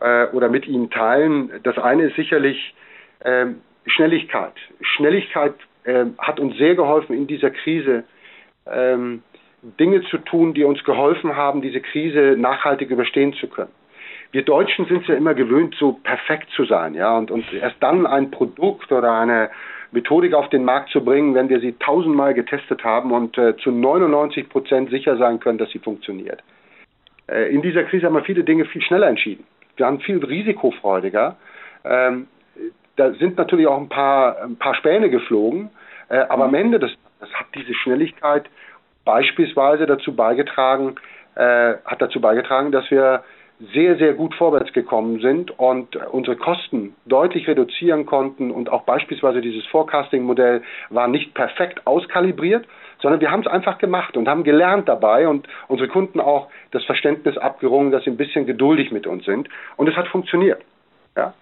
äh, 0.00 0.26
oder 0.28 0.48
mit 0.48 0.66
Ihnen 0.66 0.90
teilen. 0.90 1.50
Das 1.64 1.76
eine 1.78 2.04
ist 2.04 2.16
sicherlich 2.16 2.74
äh, 3.20 3.46
Schnelligkeit. 3.86 4.54
Schnelligkeit 4.80 5.54
äh, 5.84 6.06
hat 6.18 6.40
uns 6.40 6.56
sehr 6.56 6.74
geholfen 6.74 7.14
in 7.14 7.26
dieser 7.26 7.50
Krise. 7.50 8.04
Ähm, 8.70 9.22
Dinge 9.80 10.02
zu 10.10 10.18
tun, 10.18 10.52
die 10.52 10.64
uns 10.64 10.84
geholfen 10.84 11.36
haben, 11.36 11.62
diese 11.62 11.80
Krise 11.80 12.36
nachhaltig 12.38 12.90
überstehen 12.90 13.32
zu 13.34 13.48
können 13.48 13.72
wir 14.34 14.42
Deutschen 14.42 14.86
sind 14.86 15.02
es 15.02 15.06
ja 15.06 15.14
immer 15.14 15.34
gewöhnt, 15.34 15.76
so 15.78 15.92
perfekt 15.92 16.50
zu 16.56 16.64
sein, 16.64 16.94
ja, 16.94 17.16
und, 17.16 17.30
und 17.30 17.44
erst 17.52 17.76
dann 17.78 18.04
ein 18.04 18.32
Produkt 18.32 18.90
oder 18.90 19.12
eine 19.12 19.48
Methodik 19.92 20.34
auf 20.34 20.48
den 20.48 20.64
Markt 20.64 20.90
zu 20.90 21.04
bringen, 21.04 21.36
wenn 21.36 21.48
wir 21.48 21.60
sie 21.60 21.74
tausendmal 21.78 22.34
getestet 22.34 22.82
haben 22.82 23.12
und 23.12 23.38
äh, 23.38 23.56
zu 23.58 23.70
99 23.70 24.48
Prozent 24.48 24.90
sicher 24.90 25.16
sein 25.18 25.38
können, 25.38 25.58
dass 25.58 25.70
sie 25.70 25.78
funktioniert. 25.78 26.42
Äh, 27.28 27.54
in 27.54 27.62
dieser 27.62 27.84
Krise 27.84 28.06
haben 28.06 28.14
wir 28.14 28.24
viele 28.24 28.42
Dinge 28.42 28.64
viel 28.64 28.82
schneller 28.82 29.06
entschieden. 29.06 29.44
Wir 29.76 29.86
waren 29.86 30.00
viel 30.00 30.18
risikofreudiger. 30.18 31.36
Ähm, 31.84 32.26
da 32.96 33.12
sind 33.14 33.36
natürlich 33.36 33.66
auch 33.66 33.78
ein 33.78 33.88
paar, 33.88 34.42
ein 34.42 34.56
paar 34.56 34.74
Späne 34.74 35.10
geflogen, 35.10 35.70
äh, 36.08 36.18
aber 36.18 36.44
am 36.44 36.54
Ende 36.54 36.78
des, 36.78 36.92
das 37.20 37.32
hat 37.32 37.46
diese 37.54 37.74
Schnelligkeit 37.74 38.44
beispielsweise 39.04 39.86
dazu 39.86 40.14
beigetragen, 40.14 40.96
äh, 41.34 41.74
hat 41.84 42.00
dazu 42.00 42.20
beigetragen, 42.20 42.72
dass 42.72 42.90
wir 42.90 43.24
sehr, 43.72 43.96
sehr 43.96 44.14
gut 44.14 44.34
vorwärts 44.34 44.72
gekommen 44.72 45.20
sind 45.20 45.56
und 45.58 45.96
unsere 45.96 46.36
Kosten 46.36 46.94
deutlich 47.06 47.46
reduzieren 47.46 48.04
konnten 48.04 48.50
und 48.50 48.68
auch 48.68 48.82
beispielsweise 48.82 49.40
dieses 49.40 49.64
Forecasting-Modell 49.66 50.62
war 50.90 51.06
nicht 51.06 51.34
perfekt 51.34 51.86
auskalibriert, 51.86 52.66
sondern 53.00 53.20
wir 53.20 53.30
haben 53.30 53.40
es 53.40 53.46
einfach 53.46 53.78
gemacht 53.78 54.16
und 54.16 54.28
haben 54.28 54.42
gelernt 54.42 54.88
dabei 54.88 55.28
und 55.28 55.46
unsere 55.68 55.88
Kunden 55.88 56.20
auch 56.20 56.48
das 56.72 56.84
Verständnis 56.84 57.38
abgerungen, 57.38 57.92
dass 57.92 58.04
sie 58.04 58.10
ein 58.10 58.16
bisschen 58.16 58.44
geduldig 58.44 58.90
mit 58.90 59.06
uns 59.06 59.24
sind 59.24 59.48
und 59.76 59.88
es 59.88 59.96
hat 59.96 60.08
funktioniert. 60.08 60.60
Ja. 61.16 61.32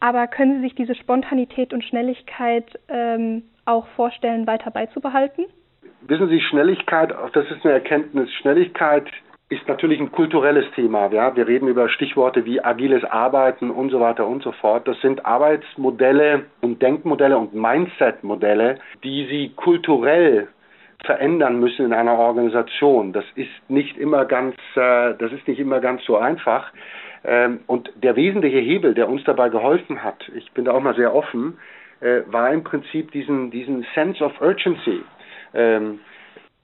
Aber 0.00 0.26
können 0.26 0.56
Sie 0.56 0.62
sich 0.62 0.74
diese 0.74 0.94
Spontanität 0.94 1.72
und 1.72 1.84
Schnelligkeit 1.84 2.78
ähm, 2.88 3.42
auch 3.64 3.86
vorstellen, 3.96 4.46
weiter 4.46 4.70
beizubehalten? 4.70 5.46
Wissen 6.02 6.28
Sie, 6.28 6.40
Schnelligkeit, 6.40 7.12
das 7.32 7.50
ist 7.50 7.64
eine 7.64 7.74
Erkenntnis, 7.74 8.32
Schnelligkeit 8.34 9.06
ist 9.50 9.66
natürlich 9.66 9.98
ein 9.98 10.12
kulturelles 10.12 10.66
Thema. 10.74 11.10
Ja? 11.10 11.34
Wir 11.34 11.46
reden 11.48 11.68
über 11.68 11.88
Stichworte 11.88 12.44
wie 12.44 12.62
agiles 12.62 13.02
Arbeiten 13.04 13.70
und 13.70 13.90
so 13.90 13.98
weiter 14.00 14.26
und 14.26 14.42
so 14.42 14.52
fort. 14.52 14.86
Das 14.86 15.00
sind 15.00 15.24
Arbeitsmodelle 15.24 16.44
und 16.60 16.82
Denkmodelle 16.82 17.36
und 17.36 17.54
Mindset-Modelle, 17.54 18.78
die 19.02 19.26
Sie 19.26 19.52
kulturell 19.56 20.48
verändern 21.04 21.60
müssen 21.60 21.86
in 21.86 21.92
einer 21.92 22.18
Organisation. 22.18 23.12
Das 23.12 23.24
ist 23.36 23.48
nicht 23.68 23.96
immer 23.96 24.24
ganz, 24.24 24.54
äh, 24.74 25.14
das 25.14 25.32
ist 25.32 25.46
nicht 25.48 25.60
immer 25.60 25.80
ganz 25.80 26.04
so 26.04 26.16
einfach. 26.16 26.72
Ähm, 27.24 27.60
und 27.66 27.90
der 27.96 28.16
wesentliche 28.16 28.58
Hebel, 28.58 28.94
der 28.94 29.08
uns 29.08 29.24
dabei 29.24 29.48
geholfen 29.48 30.02
hat, 30.02 30.28
ich 30.34 30.50
bin 30.52 30.64
da 30.64 30.72
auch 30.72 30.80
mal 30.80 30.94
sehr 30.94 31.14
offen, 31.14 31.58
äh, 32.00 32.20
war 32.26 32.52
im 32.52 32.64
Prinzip 32.64 33.10
diesen, 33.12 33.50
diesen 33.50 33.86
Sense 33.94 34.22
of 34.24 34.40
Urgency. 34.40 35.02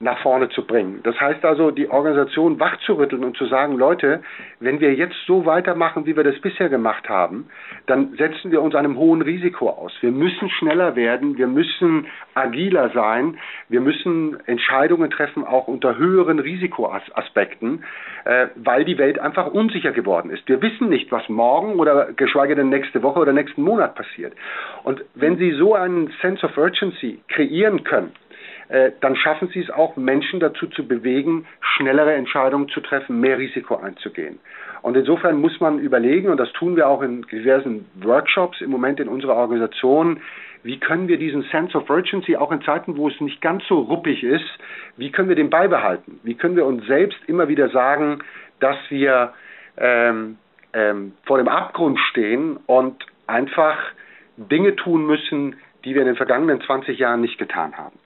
Nach 0.01 0.21
vorne 0.21 0.49
zu 0.49 0.67
bringen. 0.67 0.99
Das 1.03 1.17
heißt 1.21 1.45
also, 1.45 1.71
die 1.71 1.89
Organisation 1.89 2.59
wachzurütteln 2.59 3.23
und 3.23 3.37
zu 3.37 3.45
sagen, 3.45 3.77
Leute, 3.77 4.21
wenn 4.59 4.81
wir 4.81 4.93
jetzt 4.93 5.15
so 5.25 5.45
weitermachen, 5.45 6.05
wie 6.05 6.17
wir 6.17 6.25
das 6.25 6.37
bisher 6.41 6.67
gemacht 6.67 7.07
haben, 7.07 7.47
dann 7.85 8.13
setzen 8.17 8.51
wir 8.51 8.61
uns 8.61 8.75
einem 8.75 8.97
hohen 8.97 9.21
Risiko 9.21 9.69
aus. 9.69 9.93
Wir 10.01 10.11
müssen 10.11 10.49
schneller 10.49 10.97
werden, 10.97 11.37
wir 11.37 11.47
müssen 11.47 12.07
agiler 12.33 12.89
sein, 12.89 13.37
wir 13.69 13.79
müssen 13.79 14.37
Entscheidungen 14.47 15.09
treffen, 15.11 15.45
auch 15.45 15.69
unter 15.69 15.97
höheren 15.97 16.39
Risikoaspekten, 16.39 17.85
äh, 18.25 18.47
weil 18.55 18.83
die 18.83 18.97
Welt 18.97 19.17
einfach 19.17 19.47
unsicher 19.47 19.93
geworden 19.93 20.29
ist. 20.29 20.45
Wir 20.49 20.61
wissen 20.61 20.89
nicht, 20.89 21.09
was 21.13 21.29
morgen 21.29 21.79
oder 21.79 22.11
geschweige 22.11 22.55
denn 22.55 22.67
nächste 22.67 23.01
Woche 23.01 23.19
oder 23.21 23.31
nächsten 23.31 23.61
Monat 23.61 23.95
passiert. 23.95 24.33
Und 24.83 25.05
wenn 25.13 25.37
Sie 25.37 25.51
so 25.51 25.73
einen 25.73 26.11
Sense 26.21 26.45
of 26.45 26.57
Urgency 26.57 27.21
kreieren 27.29 27.85
können, 27.85 28.11
äh, 28.69 28.91
dann 29.01 29.15
schaffen 29.15 29.49
sie 29.49 29.59
es 29.59 29.69
auch, 29.69 29.95
Menschen 29.95 30.39
dazu 30.39 30.67
zu 30.67 30.87
bewegen, 30.87 31.45
schnellere 31.59 32.13
Entscheidungen 32.13 32.67
zu 32.69 32.81
treffen, 32.81 33.19
mehr 33.19 33.37
Risiko 33.37 33.75
einzugehen. 33.75 34.39
Und 34.81 34.95
insofern 34.95 35.39
muss 35.41 35.59
man 35.59 35.79
überlegen, 35.79 36.29
und 36.29 36.37
das 36.37 36.51
tun 36.53 36.75
wir 36.75 36.87
auch 36.87 37.01
in 37.01 37.23
diversen 37.23 37.85
Workshops 37.95 38.61
im 38.61 38.69
Moment 38.69 38.99
in 38.99 39.07
unserer 39.07 39.35
Organisation, 39.35 40.21
wie 40.63 40.79
können 40.79 41.07
wir 41.07 41.17
diesen 41.17 41.43
Sense 41.51 41.77
of 41.77 41.89
Urgency 41.89 42.35
auch 42.37 42.51
in 42.51 42.61
Zeiten, 42.61 42.97
wo 42.97 43.07
es 43.07 43.19
nicht 43.21 43.41
ganz 43.41 43.63
so 43.67 43.79
ruppig 43.79 44.23
ist, 44.23 44.45
wie 44.97 45.11
können 45.11 45.29
wir 45.29 45.35
den 45.35 45.49
beibehalten? 45.49 46.19
Wie 46.23 46.35
können 46.35 46.55
wir 46.55 46.65
uns 46.65 46.85
selbst 46.87 47.17
immer 47.27 47.47
wieder 47.47 47.69
sagen, 47.69 48.19
dass 48.59 48.77
wir 48.89 49.33
ähm, 49.77 50.37
ähm, 50.73 51.13
vor 51.25 51.37
dem 51.37 51.47
Abgrund 51.47 51.99
stehen 52.09 52.57
und 52.65 53.05
einfach 53.27 53.77
Dinge 54.37 54.75
tun 54.75 55.05
müssen, 55.05 55.55
die 55.83 55.93
wir 55.93 56.01
in 56.01 56.07
den 56.07 56.15
vergangenen 56.15 56.61
20 56.61 56.97
Jahren 56.97 57.21
nicht 57.21 57.37
getan 57.37 57.77
haben? 57.77 57.97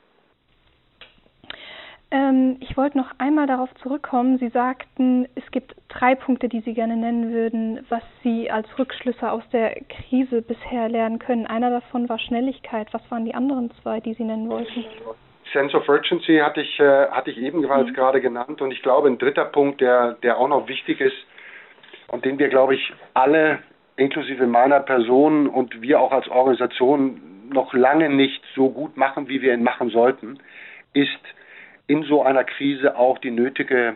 Ähm, 2.11 2.57
ich 2.59 2.75
wollte 2.75 2.97
noch 2.97 3.11
einmal 3.19 3.45
darauf 3.45 3.69
zurückkommen. 3.83 4.39
Sie 4.39 4.49
sagten, 4.49 5.27
es 5.35 5.49
gibt 5.51 5.75
drei 5.89 6.15
Punkte, 6.15 6.49
die 6.49 6.61
Sie 6.61 6.73
gerne 6.73 6.97
nennen 6.97 7.31
würden, 7.31 7.85
was 7.89 8.01
Sie 8.23 8.49
als 8.49 8.67
Rückschlüsse 8.79 9.31
aus 9.31 9.43
der 9.51 9.75
Krise 9.89 10.41
bisher 10.41 10.89
lernen 10.89 11.19
können. 11.19 11.45
Einer 11.45 11.69
davon 11.69 12.09
war 12.09 12.17
Schnelligkeit. 12.17 12.87
Was 12.93 13.01
waren 13.11 13.25
die 13.25 13.35
anderen 13.35 13.71
zwei, 13.81 13.99
die 13.99 14.13
Sie 14.15 14.23
nennen 14.23 14.49
wollten? 14.49 14.85
Sense 15.53 15.75
of 15.75 15.87
Urgency 15.87 16.37
hatte 16.37 16.61
ich, 16.61 16.79
äh, 16.79 17.07
hatte 17.09 17.31
ich 17.31 17.37
ebenfalls 17.37 17.89
mhm. 17.89 17.93
gerade 17.93 18.21
genannt. 18.21 18.61
Und 18.61 18.71
ich 18.71 18.81
glaube, 18.81 19.07
ein 19.07 19.17
dritter 19.17 19.45
Punkt, 19.45 19.81
der, 19.81 20.13
der 20.23 20.37
auch 20.37 20.47
noch 20.47 20.67
wichtig 20.67 21.01
ist 21.01 21.17
und 22.07 22.25
den 22.25 22.39
wir, 22.39 22.49
glaube 22.49 22.75
ich, 22.75 22.93
alle, 23.13 23.59
inklusive 23.97 24.47
meiner 24.47 24.79
Person 24.79 25.47
und 25.47 25.81
wir 25.81 25.99
auch 25.99 26.11
als 26.11 26.27
Organisation 26.29 27.49
noch 27.51 27.73
lange 27.73 28.09
nicht 28.09 28.41
so 28.55 28.69
gut 28.69 28.95
machen, 28.95 29.27
wie 29.27 29.41
wir 29.41 29.53
ihn 29.53 29.63
machen 29.63 29.89
sollten, 29.89 30.39
ist, 30.93 31.19
in 31.89 32.03
so 32.03 32.21
einer 32.21 32.43
Krise 32.43 32.95
auch 32.95 33.17
die 33.17 33.31
nötige 33.31 33.95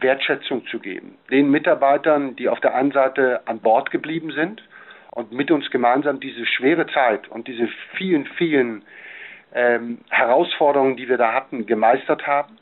Wertschätzung 0.00 0.66
zu 0.68 0.78
geben. 0.78 1.18
Den 1.30 1.50
Mitarbeitern, 1.50 2.36
die 2.36 2.48
auf 2.48 2.58
der 2.60 2.74
einen 2.74 2.90
Seite 2.90 3.42
an 3.44 3.60
Bord 3.60 3.90
geblieben 3.90 4.32
sind 4.32 4.62
und 5.10 5.30
mit 5.30 5.50
uns 5.50 5.70
gemeinsam 5.70 6.20
diese 6.20 6.46
schwere 6.46 6.86
Zeit 6.86 7.28
und 7.28 7.46
diese 7.46 7.68
vielen, 7.98 8.24
vielen 8.38 8.82
ähm, 9.54 9.98
Herausforderungen, 10.08 10.96
die 10.96 11.06
wir 11.06 11.18
da 11.18 11.34
hatten, 11.34 11.66
gemeistert 11.66 12.26
haben. 12.26 12.56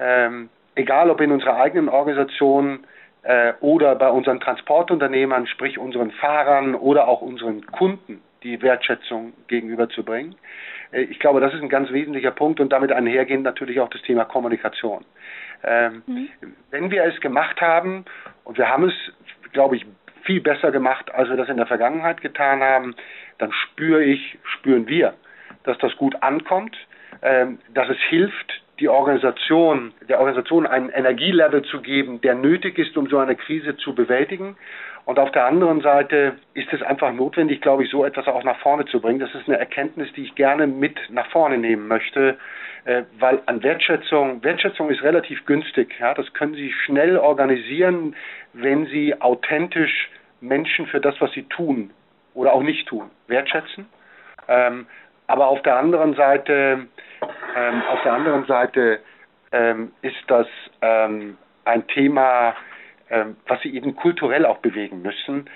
Ähm, 0.00 0.48
egal 0.74 1.10
ob 1.10 1.20
in 1.20 1.30
unserer 1.30 1.56
eigenen 1.56 1.88
Organisation 1.88 2.80
äh, 3.22 3.52
oder 3.60 3.94
bei 3.94 4.10
unseren 4.10 4.40
Transportunternehmern, 4.40 5.46
sprich 5.46 5.78
unseren 5.78 6.10
Fahrern 6.10 6.74
oder 6.74 7.06
auch 7.06 7.22
unseren 7.22 7.64
Kunden, 7.66 8.20
die 8.42 8.62
Wertschätzung 8.62 9.32
gegenüberzubringen. 9.46 10.34
Äh, 10.92 11.02
ich 11.02 11.18
glaube, 11.18 11.40
das 11.40 11.54
ist 11.54 11.62
ein 11.62 11.68
ganz 11.68 11.90
wesentlicher 11.92 12.30
Punkt 12.30 12.60
und 12.60 12.72
damit 12.72 12.92
einhergehend 12.92 13.44
natürlich 13.44 13.80
auch 13.80 13.90
das 13.90 14.02
Thema 14.02 14.24
Kommunikation. 14.24 15.04
Ähm, 15.62 16.02
mhm. 16.06 16.28
Wenn 16.70 16.90
wir 16.90 17.04
es 17.04 17.20
gemacht 17.20 17.60
haben, 17.60 18.04
und 18.44 18.58
wir 18.58 18.68
haben 18.68 18.88
es, 18.88 18.94
glaube 19.52 19.76
ich, 19.76 19.86
viel 20.22 20.40
besser 20.40 20.70
gemacht, 20.70 21.12
als 21.14 21.28
wir 21.30 21.36
das 21.36 21.48
in 21.48 21.56
der 21.56 21.66
Vergangenheit 21.66 22.20
getan 22.20 22.60
haben, 22.60 22.94
dann 23.38 23.52
spüre 23.52 24.02
ich, 24.02 24.38
spüren 24.42 24.86
wir, 24.86 25.14
dass 25.64 25.78
das 25.78 25.96
gut 25.96 26.22
ankommt, 26.22 26.76
ähm, 27.22 27.58
dass 27.72 27.88
es 27.88 27.98
hilft, 28.08 28.62
die 28.78 28.88
Organisation, 28.88 29.92
der 30.08 30.20
Organisation 30.20 30.66
einen 30.66 30.90
Energielevel 30.90 31.62
zu 31.62 31.80
geben, 31.80 32.20
der 32.20 32.34
nötig 32.34 32.78
ist, 32.78 32.96
um 32.96 33.08
so 33.08 33.18
eine 33.18 33.34
Krise 33.34 33.76
zu 33.76 33.94
bewältigen. 33.94 34.56
Und 35.08 35.18
auf 35.18 35.32
der 35.32 35.46
anderen 35.46 35.80
Seite 35.80 36.36
ist 36.52 36.70
es 36.70 36.82
einfach 36.82 37.10
notwendig, 37.14 37.62
glaube 37.62 37.82
ich, 37.82 37.90
so 37.90 38.04
etwas 38.04 38.26
auch 38.26 38.44
nach 38.44 38.58
vorne 38.58 38.84
zu 38.84 39.00
bringen. 39.00 39.20
Das 39.20 39.34
ist 39.34 39.48
eine 39.48 39.58
Erkenntnis, 39.58 40.12
die 40.12 40.24
ich 40.24 40.34
gerne 40.34 40.66
mit 40.66 40.98
nach 41.08 41.26
vorne 41.30 41.56
nehmen 41.56 41.88
möchte, 41.88 42.36
äh, 42.84 43.04
weil 43.18 43.40
an 43.46 43.62
Wertschätzung, 43.62 44.44
Wertschätzung 44.44 44.90
ist 44.90 45.02
relativ 45.02 45.46
günstig. 45.46 45.98
Ja, 45.98 46.12
das 46.12 46.30
können 46.34 46.52
Sie 46.52 46.70
schnell 46.84 47.16
organisieren, 47.16 48.14
wenn 48.52 48.84
Sie 48.84 49.18
authentisch 49.18 50.10
Menschen 50.42 50.86
für 50.86 51.00
das, 51.00 51.18
was 51.22 51.32
sie 51.32 51.44
tun 51.44 51.90
oder 52.34 52.52
auch 52.52 52.62
nicht 52.62 52.86
tun, 52.86 53.10
wertschätzen. 53.28 53.86
Ähm, 54.46 54.86
aber 55.26 55.48
auf 55.48 55.62
der 55.62 55.78
anderen 55.78 56.16
Seite, 56.16 56.86
ähm, 57.56 57.82
auf 57.88 58.02
der 58.02 58.12
anderen 58.12 58.44
Seite 58.44 59.00
ähm, 59.52 59.90
ist 60.02 60.22
das 60.26 60.46
ein 60.80 61.86
Thema, 61.94 62.54
ähm, 63.10 63.36
was 63.46 63.60
sie 63.62 63.74
eben 63.74 63.96
kulturell 63.96 64.46
auch 64.46 64.58
bewegen 64.58 65.02
müssen 65.02 65.48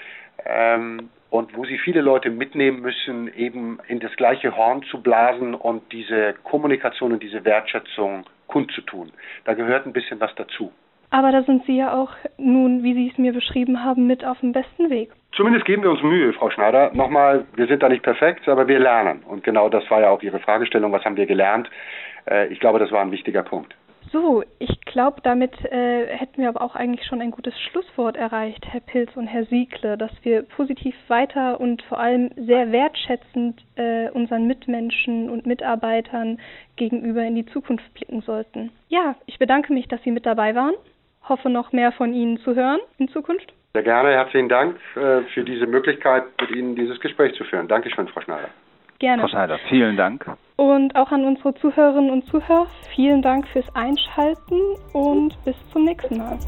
ähm, 0.44 1.10
und 1.30 1.56
wo 1.56 1.64
sie 1.64 1.78
viele 1.78 2.00
Leute 2.00 2.30
mitnehmen 2.30 2.80
müssen, 2.80 3.32
eben 3.34 3.78
in 3.88 4.00
das 4.00 4.14
gleiche 4.16 4.56
Horn 4.56 4.82
zu 4.84 5.02
blasen 5.02 5.54
und 5.54 5.92
diese 5.92 6.34
Kommunikation 6.44 7.12
und 7.12 7.22
diese 7.22 7.44
Wertschätzung 7.44 8.24
kundzutun. 8.46 9.12
Da 9.44 9.54
gehört 9.54 9.86
ein 9.86 9.92
bisschen 9.92 10.20
was 10.20 10.34
dazu. 10.34 10.72
Aber 11.10 11.30
da 11.30 11.42
sind 11.42 11.66
Sie 11.66 11.76
ja 11.76 11.92
auch 11.92 12.10
nun, 12.38 12.82
wie 12.82 12.94
Sie 12.94 13.10
es 13.10 13.18
mir 13.18 13.34
beschrieben 13.34 13.84
haben, 13.84 14.06
mit 14.06 14.24
auf 14.24 14.40
dem 14.40 14.52
besten 14.52 14.88
Weg. 14.88 15.10
Zumindest 15.32 15.66
geben 15.66 15.82
wir 15.82 15.90
uns 15.90 16.02
Mühe, 16.02 16.32
Frau 16.32 16.50
Schneider. 16.50 16.90
Nochmal, 16.94 17.44
wir 17.54 17.66
sind 17.66 17.82
da 17.82 17.90
nicht 17.90 18.02
perfekt, 18.02 18.48
aber 18.48 18.66
wir 18.66 18.78
lernen. 18.78 19.22
Und 19.28 19.44
genau 19.44 19.68
das 19.68 19.88
war 19.90 20.00
ja 20.00 20.08
auch 20.08 20.22
Ihre 20.22 20.40
Fragestellung, 20.40 20.90
was 20.90 21.04
haben 21.04 21.16
wir 21.16 21.26
gelernt? 21.26 21.68
Äh, 22.28 22.48
ich 22.48 22.60
glaube, 22.60 22.78
das 22.78 22.90
war 22.92 23.02
ein 23.02 23.10
wichtiger 23.10 23.42
Punkt. 23.42 23.74
So, 24.12 24.44
ich 24.58 24.80
glaube, 24.82 25.22
damit 25.22 25.52
äh, 25.64 26.06
hätten 26.06 26.42
wir 26.42 26.50
aber 26.50 26.60
auch 26.60 26.74
eigentlich 26.74 27.06
schon 27.06 27.22
ein 27.22 27.30
gutes 27.30 27.58
Schlusswort 27.58 28.14
erreicht, 28.16 28.64
Herr 28.66 28.80
Pilz 28.80 29.10
und 29.16 29.26
Herr 29.26 29.46
Siegle, 29.46 29.96
dass 29.96 30.12
wir 30.22 30.42
positiv 30.42 30.94
weiter 31.08 31.58
und 31.58 31.82
vor 31.84 31.98
allem 31.98 32.30
sehr 32.36 32.70
wertschätzend 32.70 33.64
äh, 33.76 34.10
unseren 34.10 34.46
Mitmenschen 34.46 35.30
und 35.30 35.46
Mitarbeitern 35.46 36.38
gegenüber 36.76 37.22
in 37.22 37.36
die 37.36 37.46
Zukunft 37.46 37.92
blicken 37.94 38.20
sollten. 38.20 38.70
Ja, 38.88 39.16
ich 39.26 39.38
bedanke 39.38 39.72
mich, 39.72 39.88
dass 39.88 40.02
Sie 40.02 40.10
mit 40.10 40.26
dabei 40.26 40.54
waren 40.54 40.74
hoffe 41.28 41.50
noch 41.50 41.72
mehr 41.72 41.92
von 41.92 42.12
Ihnen 42.12 42.38
zu 42.38 42.54
hören 42.54 42.80
in 42.98 43.08
Zukunft. 43.08 43.52
Sehr 43.74 43.82
gerne, 43.82 44.10
herzlichen 44.10 44.48
Dank 44.48 44.76
äh, 44.96 45.22
für 45.32 45.44
diese 45.44 45.66
Möglichkeit, 45.66 46.24
mit 46.40 46.50
Ihnen 46.50 46.76
dieses 46.76 47.00
Gespräch 47.00 47.34
zu 47.34 47.44
führen. 47.44 47.68
Dankeschön, 47.68 48.08
Frau 48.08 48.20
Schneider. 48.20 48.48
Gerne. 49.02 49.22
Frau 49.22 49.28
Schneider, 49.30 49.58
vielen 49.68 49.96
Dank. 49.96 50.24
Und 50.54 50.94
auch 50.94 51.10
an 51.10 51.24
unsere 51.24 51.52
Zuhörerinnen 51.56 52.08
und 52.08 52.24
Zuhörer, 52.26 52.68
vielen 52.94 53.20
Dank 53.20 53.48
fürs 53.48 53.66
Einschalten 53.74 54.60
und 54.92 55.36
bis 55.44 55.56
zum 55.72 55.86
nächsten 55.86 56.18
Mal. 56.18 56.38